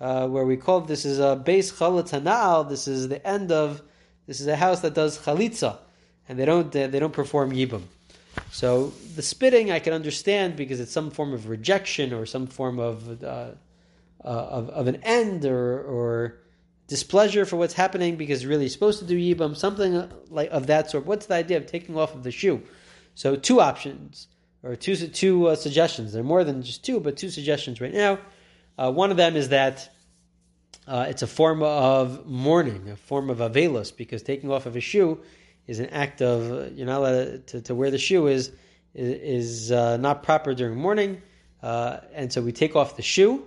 uh, 0.00 0.26
where 0.28 0.46
we 0.46 0.56
call 0.56 0.80
this 0.80 1.04
is 1.04 1.18
a 1.18 1.36
base 1.36 1.70
chalitza 1.72 2.68
This 2.68 2.88
is 2.88 3.08
the 3.08 3.24
end 3.26 3.52
of 3.52 3.82
this 4.26 4.40
is 4.40 4.46
a 4.46 4.56
house 4.56 4.80
that 4.80 4.94
does 4.94 5.18
chalitza, 5.18 5.78
and 6.28 6.38
they 6.38 6.44
don't 6.44 6.72
they 6.72 6.88
don't 6.88 7.12
perform 7.12 7.52
yibum. 7.52 7.82
So 8.50 8.92
the 9.14 9.22
spitting 9.22 9.70
I 9.70 9.78
can 9.78 9.92
understand 9.92 10.56
because 10.56 10.80
it's 10.80 10.92
some 10.92 11.10
form 11.10 11.32
of 11.32 11.48
rejection 11.48 12.12
or 12.12 12.26
some 12.26 12.46
form 12.46 12.78
of 12.78 13.22
uh, 13.22 13.26
uh, 13.26 13.52
of, 14.24 14.70
of 14.70 14.86
an 14.86 14.96
end 15.02 15.44
or 15.44 15.82
or 15.82 16.36
displeasure 16.88 17.44
for 17.44 17.56
what's 17.56 17.74
happening 17.74 18.16
because 18.16 18.44
really 18.44 18.68
supposed 18.68 18.98
to 18.98 19.04
do 19.04 19.16
yibum, 19.16 19.56
something 19.56 20.10
like 20.28 20.50
of 20.50 20.66
that 20.66 20.90
sort. 20.90 21.06
What's 21.06 21.26
the 21.26 21.34
idea 21.34 21.56
of 21.56 21.66
taking 21.66 21.96
off 21.96 22.14
of 22.14 22.24
the 22.24 22.30
shoe? 22.30 22.62
So 23.14 23.36
two 23.36 23.60
options 23.60 24.28
or 24.62 24.76
two 24.76 24.96
two 24.96 25.48
uh, 25.48 25.56
suggestions. 25.56 26.12
There 26.12 26.20
are 26.20 26.24
more 26.24 26.44
than 26.44 26.62
just 26.62 26.84
two, 26.84 27.00
but 27.00 27.16
two 27.16 27.30
suggestions 27.30 27.80
right 27.80 27.92
now. 27.92 28.18
Uh, 28.78 28.92
one 28.92 29.10
of 29.10 29.16
them 29.16 29.36
is 29.36 29.50
that 29.50 29.90
uh, 30.86 31.06
it's 31.08 31.22
a 31.22 31.26
form 31.26 31.62
of 31.62 32.26
mourning, 32.26 32.88
a 32.90 32.96
form 32.96 33.30
of 33.30 33.38
avelos, 33.38 33.94
because 33.96 34.22
taking 34.22 34.50
off 34.50 34.66
of 34.66 34.76
a 34.76 34.80
shoe 34.80 35.20
is 35.66 35.78
an 35.78 35.86
act 35.86 36.22
of 36.22 36.50
uh, 36.50 36.70
you're 36.74 36.86
not 36.86 36.98
allowed 36.98 37.46
to, 37.48 37.60
to 37.62 37.74
wear 37.74 37.90
the 37.90 37.98
shoe 37.98 38.26
is 38.26 38.52
is, 38.92 39.70
uh, 39.70 39.96
not 39.98 40.24
proper 40.24 40.52
during 40.52 40.76
mourning, 40.76 41.22
uh, 41.62 41.98
and 42.12 42.32
so 42.32 42.42
we 42.42 42.50
take 42.50 42.74
off 42.74 42.96
the 42.96 43.02
shoe 43.02 43.46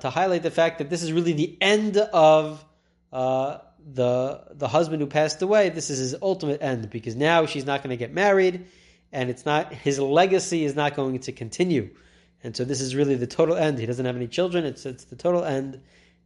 to 0.00 0.10
highlight 0.10 0.42
the 0.42 0.50
fact 0.50 0.76
that 0.76 0.90
this 0.90 1.02
is 1.02 1.10
really 1.10 1.32
the 1.32 1.56
end 1.58 1.96
of 1.96 2.62
the 3.10 4.42
the 4.52 4.68
husband 4.68 5.00
who 5.00 5.06
passed 5.06 5.40
away. 5.42 5.70
This 5.70 5.88
is 5.90 5.98
his 5.98 6.14
ultimate 6.20 6.62
end 6.62 6.90
because 6.90 7.16
now 7.16 7.46
she's 7.46 7.64
not 7.64 7.82
going 7.82 7.90
to 7.90 7.96
get 7.96 8.12
married 8.12 8.66
and 9.12 9.30
it's 9.30 9.44
not 9.44 9.72
his 9.72 9.98
legacy 9.98 10.64
is 10.64 10.74
not 10.74 10.94
going 10.94 11.18
to 11.20 11.32
continue. 11.32 11.90
And 12.42 12.56
so 12.56 12.64
this 12.64 12.80
is 12.80 12.94
really 12.94 13.16
the 13.16 13.26
total 13.26 13.56
end. 13.56 13.78
He 13.78 13.86
doesn't 13.86 14.06
have 14.06 14.16
any 14.16 14.28
children. 14.28 14.64
It's 14.64 14.86
it's 14.86 15.04
the 15.04 15.16
total 15.16 15.44
end, 15.44 15.80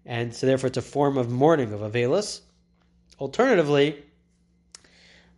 and 0.07 0.35
so 0.35 0.47
therefore 0.47 0.69
it's 0.69 0.79
a 0.79 0.83
form 0.83 1.19
of 1.19 1.31
mourning 1.31 1.73
of 1.73 1.81
Avelis. 1.81 2.41
Alternatively, 3.19 4.03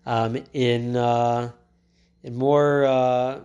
um, 0.05 0.43
in 0.53 0.97
uh, 0.97 1.53
in 2.23 2.37
more 2.37 2.85
uh, 2.85 3.41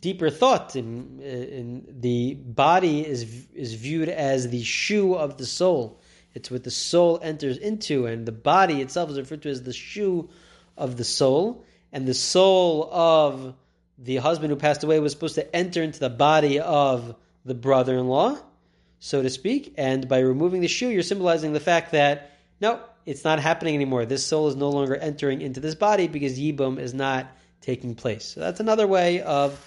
deeper 0.00 0.30
thought, 0.30 0.76
in 0.76 1.20
in 1.20 1.86
the 2.00 2.34
body 2.34 3.06
is 3.06 3.46
is 3.54 3.74
viewed 3.74 4.08
as 4.08 4.48
the 4.50 4.62
shoe 4.62 5.14
of 5.14 5.38
the 5.38 5.46
soul. 5.46 6.00
It's 6.32 6.48
what 6.48 6.62
the 6.62 6.70
soul 6.70 7.18
enters 7.20 7.58
into, 7.58 8.06
and 8.06 8.24
the 8.24 8.32
body 8.32 8.80
itself 8.80 9.10
is 9.10 9.18
referred 9.18 9.42
to 9.42 9.48
as 9.50 9.64
the 9.64 9.72
shoe 9.72 10.30
of 10.76 10.96
the 10.96 11.04
soul 11.04 11.64
and 11.92 12.06
the 12.06 12.14
soul 12.14 12.88
of 12.92 13.54
the 13.98 14.16
husband 14.16 14.50
who 14.50 14.56
passed 14.56 14.82
away 14.82 14.98
was 15.00 15.12
supposed 15.12 15.34
to 15.34 15.56
enter 15.56 15.82
into 15.82 16.00
the 16.00 16.10
body 16.10 16.58
of 16.58 17.14
the 17.44 17.54
brother 17.54 17.98
in 17.98 18.08
law, 18.08 18.38
so 18.98 19.22
to 19.22 19.30
speak. 19.30 19.74
And 19.76 20.08
by 20.08 20.20
removing 20.20 20.60
the 20.60 20.68
shoe, 20.68 20.88
you're 20.88 21.02
symbolizing 21.02 21.52
the 21.52 21.60
fact 21.60 21.92
that 21.92 22.32
no, 22.60 22.80
it's 23.06 23.24
not 23.24 23.40
happening 23.40 23.74
anymore. 23.74 24.06
This 24.06 24.24
soul 24.24 24.48
is 24.48 24.56
no 24.56 24.68
longer 24.70 24.96
entering 24.96 25.40
into 25.40 25.60
this 25.60 25.74
body 25.74 26.08
because 26.08 26.38
Yibum 26.38 26.78
is 26.78 26.94
not 26.94 27.26
taking 27.60 27.94
place. 27.94 28.24
So 28.24 28.40
that's 28.40 28.60
another 28.60 28.86
way 28.86 29.20
of, 29.22 29.58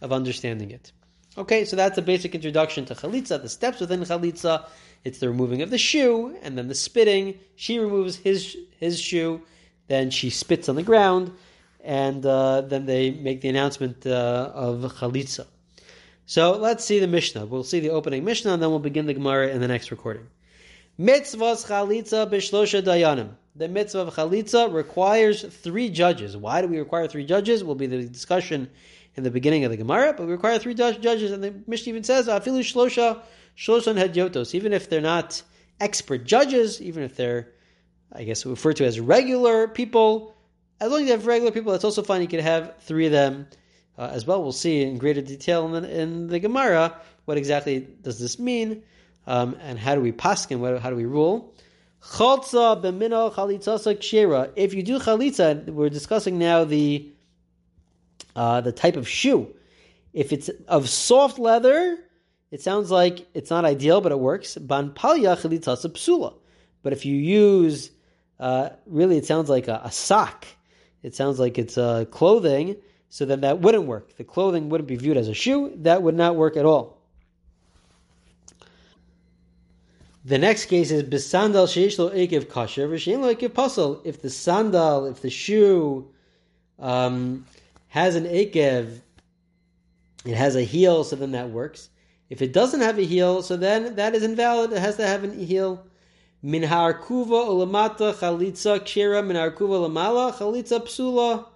of 0.00 0.12
understanding 0.12 0.70
it. 0.70 0.92
Okay, 1.36 1.64
so 1.64 1.76
that's 1.76 1.96
a 1.96 2.02
basic 2.02 2.34
introduction 2.34 2.84
to 2.86 2.94
Chalitza, 2.94 3.40
the 3.40 3.48
steps 3.48 3.80
within 3.80 4.00
Chalitza. 4.00 4.66
It's 5.04 5.18
the 5.18 5.28
removing 5.28 5.62
of 5.62 5.70
the 5.70 5.78
shoe 5.78 6.36
and 6.42 6.56
then 6.56 6.68
the 6.68 6.74
spitting. 6.74 7.38
She 7.56 7.78
removes 7.78 8.16
his, 8.16 8.56
his 8.78 9.00
shoe, 9.00 9.40
then 9.88 10.10
she 10.10 10.28
spits 10.28 10.68
on 10.68 10.76
the 10.76 10.82
ground 10.82 11.32
and 11.82 12.24
uh, 12.24 12.60
then 12.62 12.86
they 12.86 13.10
make 13.10 13.40
the 13.40 13.48
announcement 13.48 14.06
uh, 14.06 14.52
of 14.54 14.80
chalitza. 14.94 15.46
So 16.26 16.52
let's 16.56 16.84
see 16.84 17.00
the 17.00 17.08
Mishnah. 17.08 17.46
We'll 17.46 17.64
see 17.64 17.80
the 17.80 17.90
opening 17.90 18.24
Mishnah, 18.24 18.54
and 18.54 18.62
then 18.62 18.70
we'll 18.70 18.78
begin 18.78 19.06
the 19.06 19.14
Gemara 19.14 19.48
in 19.48 19.60
the 19.60 19.68
next 19.68 19.90
recording. 19.90 20.26
Mitzvahs 20.98 21.66
chalitza 21.66 22.30
b'shlosha 22.30 22.82
dayanim. 22.82 23.30
The 23.56 23.68
mitzvah 23.68 24.00
of 24.00 24.14
chalitza 24.14 24.72
requires 24.72 25.42
three 25.42 25.90
judges. 25.90 26.36
Why 26.36 26.62
do 26.62 26.68
we 26.68 26.78
require 26.78 27.06
three 27.06 27.26
judges? 27.26 27.62
Will 27.62 27.74
be 27.74 27.86
the 27.86 28.04
discussion 28.04 28.70
in 29.16 29.24
the 29.24 29.30
beginning 29.30 29.64
of 29.64 29.70
the 29.70 29.76
Gemara, 29.76 30.14
but 30.14 30.26
we 30.26 30.32
require 30.32 30.58
three 30.58 30.74
judges, 30.74 31.32
and 31.32 31.44
the 31.44 31.54
Mishnah 31.66 31.90
even 31.90 32.04
says 32.04 32.28
afilu 32.28 32.60
shlosha 32.60 33.20
shloshon 33.56 34.00
hedyotos. 34.02 34.54
Even 34.54 34.72
if 34.72 34.88
they're 34.88 35.02
not 35.02 35.42
expert 35.80 36.24
judges, 36.24 36.80
even 36.80 37.02
if 37.02 37.16
they're, 37.16 37.48
I 38.12 38.24
guess, 38.24 38.46
referred 38.46 38.76
to 38.76 38.86
as 38.86 39.00
regular 39.00 39.68
people, 39.68 40.34
as 40.82 40.90
long 40.90 41.02
as 41.02 41.06
you 41.06 41.12
have 41.12 41.26
regular 41.26 41.52
people, 41.52 41.72
that's 41.72 41.84
also 41.84 42.02
fine. 42.02 42.20
You 42.22 42.28
could 42.28 42.40
have 42.40 42.74
three 42.80 43.06
of 43.06 43.12
them 43.12 43.46
uh, 43.96 44.10
as 44.12 44.26
well. 44.26 44.42
We'll 44.42 44.52
see 44.52 44.82
in 44.82 44.98
greater 44.98 45.22
detail 45.22 45.64
in 45.66 45.82
the, 45.82 46.00
in 46.00 46.26
the 46.26 46.40
Gemara 46.40 46.96
What 47.24 47.38
exactly 47.38 47.86
does 48.02 48.18
this 48.18 48.38
mean? 48.38 48.82
Um, 49.26 49.56
and 49.60 49.78
how 49.78 49.94
do 49.94 50.00
we 50.00 50.10
paskin? 50.12 50.80
How 50.80 50.90
do 50.90 50.96
we 50.96 51.04
rule? 51.04 51.54
If 52.04 52.34
you 54.74 54.82
do 54.82 54.98
chalitza, 54.98 55.66
we're 55.68 55.88
discussing 55.88 56.38
now 56.38 56.64
the 56.64 57.08
uh, 58.34 58.60
the 58.60 58.72
type 58.72 58.96
of 58.96 59.08
shoe. 59.08 59.54
If 60.12 60.32
it's 60.32 60.50
of 60.66 60.88
soft 60.88 61.38
leather, 61.38 61.98
it 62.50 62.60
sounds 62.60 62.90
like 62.90 63.26
it's 63.34 63.50
not 63.50 63.64
ideal, 63.64 64.00
but 64.00 64.10
it 64.10 64.18
works. 64.18 64.56
Ban 64.56 64.90
palya 64.90 65.36
psula. 65.36 66.34
But 66.82 66.92
if 66.92 67.06
you 67.06 67.14
use, 67.14 67.90
uh, 68.40 68.70
really, 68.86 69.16
it 69.16 69.24
sounds 69.24 69.48
like 69.48 69.68
a, 69.68 69.80
a, 69.84 69.92
sock. 69.92 70.46
It 71.02 71.14
sounds 71.14 71.38
like 71.38 71.58
it's 71.58 71.76
uh, 71.76 72.04
clothing. 72.06 72.76
So 73.08 73.26
then 73.26 73.42
that 73.42 73.60
wouldn't 73.60 73.84
work. 73.84 74.16
The 74.16 74.24
clothing 74.24 74.70
wouldn't 74.70 74.88
be 74.88 74.96
viewed 74.96 75.18
as 75.18 75.28
a 75.28 75.34
shoe. 75.34 75.72
That 75.76 76.02
would 76.02 76.14
not 76.14 76.34
work 76.34 76.56
at 76.56 76.64
all. 76.64 76.96
The 80.24 80.38
next 80.38 80.66
case 80.66 80.90
is 80.90 81.02
besandal 81.02 81.66
sheish 81.66 81.98
lo 81.98 82.08
ekev 82.10 82.44
kasher 82.44 82.88
v'shein 82.88 83.20
lo 83.20 83.34
ekev 83.34 83.50
pasal. 83.50 84.00
If 84.04 84.22
the 84.22 84.30
sandal, 84.30 85.06
if 85.06 85.20
the 85.20 85.30
shoe 85.30 86.08
um, 86.78 87.44
has 87.88 88.14
an 88.14 88.24
ekev, 88.24 89.00
it 90.24 90.36
has 90.36 90.54
a 90.54 90.62
heel, 90.62 91.02
so 91.04 91.16
then 91.16 91.32
that 91.32 91.50
works. 91.50 91.90
If 92.30 92.40
it 92.40 92.52
doesn't 92.52 92.80
have 92.80 92.98
a 92.98 93.04
heel, 93.04 93.42
so 93.42 93.56
then 93.56 93.96
that 93.96 94.14
is 94.14 94.22
invalid. 94.22 94.72
It 94.72 94.78
has 94.78 94.96
to 94.96 95.06
have 95.06 95.24
a 95.24 95.34
heel. 95.34 95.84
Min 96.42 96.62
kuva 96.62 97.46
ulamata 97.48 98.12
chalitza 98.14 98.80
kshira 98.80 99.24
min 99.24 99.36
kuva 99.36 99.88
lamala 99.88 100.32
chalitza 100.32 100.80
psula. 100.80 101.46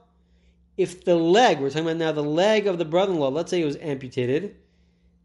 If 0.77 1.05
the 1.05 1.17
leg, 1.17 1.59
we're 1.59 1.71
talking 1.71 1.87
about 1.87 1.97
now 1.97 2.13
the 2.13 2.23
leg 2.23 2.67
of 2.67 2.79
the 2.79 2.85
brother-in-law, 2.85 3.31
let's 3.31 3.51
say 3.51 3.63
it 3.63 3.65
was 3.65 3.79
amputated, 3.79 4.57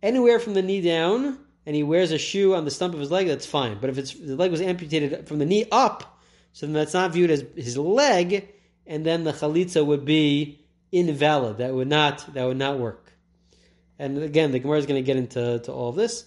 anywhere 0.02 0.40
from 0.40 0.54
the 0.54 0.62
knee 0.62 0.82
down, 0.82 1.38
and 1.66 1.76
he 1.76 1.84
wears 1.84 2.12
a 2.12 2.18
shoe 2.18 2.56
on 2.56 2.66
the 2.66 2.72
stump 2.72 2.94
of 2.94 3.00
his 3.00 3.12
leg, 3.12 3.28
that's 3.28 3.46
fine. 3.46 3.78
But 3.80 3.90
if 3.90 3.98
it's 3.98 4.14
the 4.14 4.36
leg 4.36 4.50
was 4.50 4.62
amputated 4.62 5.28
from 5.28 5.40
the 5.40 5.46
knee 5.46 5.66
up, 5.72 6.22
so 6.54 6.66
then 6.66 6.74
that's 6.74 6.94
not 6.94 7.12
viewed 7.12 7.32
as 7.32 7.46
his 7.56 7.78
leg, 7.78 8.50
and 8.88 9.06
then 9.06 9.24
the 9.24 9.34
chalitza 9.34 9.86
would 9.86 10.06
be 10.06 10.66
invalid. 10.92 11.58
That 11.58 11.74
would 11.74 11.88
not 11.88 12.34
that 12.34 12.46
would 12.46 12.58
not 12.58 12.80
work. 12.80 13.12
And 14.00 14.18
again, 14.18 14.52
the 14.52 14.60
Gemara 14.60 14.80
is 14.80 14.86
going 14.86 15.02
to 15.02 15.06
get 15.06 15.18
into 15.18 15.60
to 15.60 15.72
all 15.72 15.90
of 15.90 15.96
this. 15.96 16.26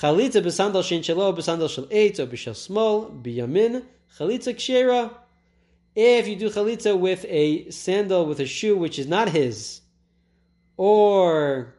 Chalitza 0.00 0.42
b'sandal 0.42 0.82
shin 0.82 1.02
shelo 1.02 1.36
b'sandal 1.36 1.68
shel 1.68 1.84
eitz 1.86 2.18
or 2.18 2.26
b'shel 2.26 2.54
smol 2.54 3.22
b'yamin 3.22 3.84
chalitza 4.18 4.54
kshera. 4.54 5.12
If 5.94 6.26
you 6.26 6.36
do 6.36 6.48
chalitza 6.48 6.98
with 6.98 7.26
a 7.28 7.70
sandal 7.70 8.26
with 8.26 8.40
a 8.40 8.46
shoe 8.46 8.76
which 8.76 8.98
is 8.98 9.06
not 9.06 9.28
his, 9.28 9.82
or 10.78 11.74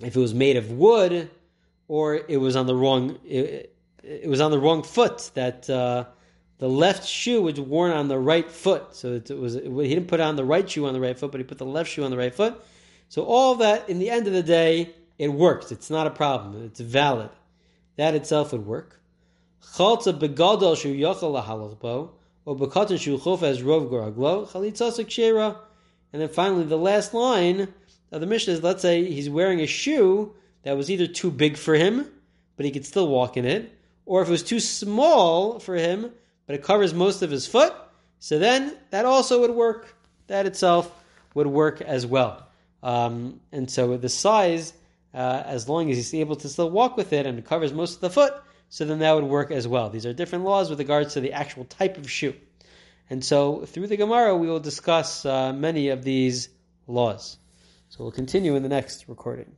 if 0.00 0.16
it 0.16 0.20
was 0.20 0.34
made 0.34 0.56
of 0.56 0.72
wood, 0.72 1.30
or 1.86 2.16
it 2.16 2.38
was 2.38 2.56
on 2.56 2.66
the 2.66 2.74
wrong 2.74 3.18
it, 3.24 3.76
it 4.02 4.28
was 4.28 4.40
on 4.40 4.50
the 4.50 4.58
wrong 4.58 4.82
foot 4.82 5.30
that 5.34 5.70
uh, 5.70 6.04
the 6.58 6.68
left 6.68 7.06
shoe 7.06 7.42
was 7.42 7.60
worn 7.60 7.92
on 7.92 8.08
the 8.08 8.18
right 8.18 8.50
foot. 8.50 8.96
So 8.96 9.14
it, 9.14 9.30
was 9.30 9.54
it, 9.54 9.64
he 9.64 9.88
didn't 9.88 10.08
put 10.08 10.20
on 10.20 10.34
the 10.34 10.44
right 10.44 10.68
shoe 10.68 10.86
on 10.86 10.94
the 10.94 11.00
right 11.00 11.16
foot, 11.16 11.30
but 11.30 11.38
he 11.40 11.44
put 11.44 11.58
the 11.58 11.64
left 11.64 11.90
shoe 11.90 12.02
on 12.02 12.10
the 12.10 12.16
right 12.16 12.34
foot. 12.34 12.60
So 13.08 13.22
all 13.22 13.54
that, 13.56 13.88
in 13.88 13.98
the 13.98 14.10
end 14.10 14.26
of 14.26 14.32
the 14.32 14.42
day, 14.42 14.90
it 15.22 15.32
works. 15.32 15.70
It's 15.70 15.88
not 15.88 16.08
a 16.08 16.10
problem. 16.10 16.64
It's 16.64 16.80
valid. 16.80 17.30
That 17.94 18.16
itself 18.16 18.50
would 18.50 18.66
work. 18.66 19.00
Shu. 19.60 19.96
And 26.12 26.20
then 26.20 26.28
finally, 26.28 26.64
the 26.64 26.76
last 26.76 27.14
line 27.14 27.68
of 28.10 28.20
the 28.20 28.26
Mishnah 28.26 28.54
is, 28.54 28.64
let's 28.64 28.82
say 28.82 29.04
he's 29.04 29.30
wearing 29.30 29.60
a 29.60 29.66
shoe 29.66 30.34
that 30.64 30.76
was 30.76 30.90
either 30.90 31.06
too 31.06 31.30
big 31.30 31.56
for 31.56 31.74
him, 31.74 32.04
but 32.56 32.66
he 32.66 32.72
could 32.72 32.84
still 32.84 33.06
walk 33.06 33.36
in 33.36 33.44
it, 33.44 33.72
or 34.04 34.22
if 34.22 34.28
it 34.28 34.32
was 34.32 34.42
too 34.42 34.58
small 34.58 35.60
for 35.60 35.76
him, 35.76 36.10
but 36.46 36.56
it 36.56 36.64
covers 36.64 36.92
most 36.92 37.22
of 37.22 37.30
his 37.30 37.46
foot, 37.46 37.72
so 38.18 38.40
then 38.40 38.76
that 38.90 39.04
also 39.04 39.42
would 39.42 39.52
work. 39.52 39.94
That 40.26 40.46
itself 40.46 40.92
would 41.36 41.46
work 41.46 41.80
as 41.80 42.04
well. 42.04 42.48
Um, 42.82 43.38
and 43.52 43.70
so 43.70 43.96
the 43.96 44.08
size, 44.08 44.72
uh, 45.14 45.42
as 45.44 45.68
long 45.68 45.90
as 45.90 45.96
he's 45.96 46.14
able 46.14 46.36
to 46.36 46.48
still 46.48 46.70
walk 46.70 46.96
with 46.96 47.12
it 47.12 47.26
and 47.26 47.38
it 47.38 47.44
covers 47.44 47.72
most 47.72 47.96
of 47.96 48.00
the 48.00 48.10
foot, 48.10 48.32
so 48.68 48.84
then 48.84 49.00
that 49.00 49.12
would 49.12 49.24
work 49.24 49.50
as 49.50 49.68
well. 49.68 49.90
These 49.90 50.06
are 50.06 50.12
different 50.12 50.44
laws 50.44 50.70
with 50.70 50.78
regards 50.78 51.14
to 51.14 51.20
the 51.20 51.32
actual 51.32 51.64
type 51.64 51.98
of 51.98 52.10
shoe. 52.10 52.34
And 53.10 53.22
so 53.22 53.66
through 53.66 53.88
the 53.88 53.96
Gemara, 53.96 54.34
we 54.36 54.46
will 54.46 54.60
discuss 54.60 55.26
uh, 55.26 55.52
many 55.52 55.88
of 55.88 56.02
these 56.02 56.48
laws. 56.86 57.36
So 57.90 58.04
we'll 58.04 58.12
continue 58.12 58.56
in 58.56 58.62
the 58.62 58.70
next 58.70 59.06
recording. 59.08 59.54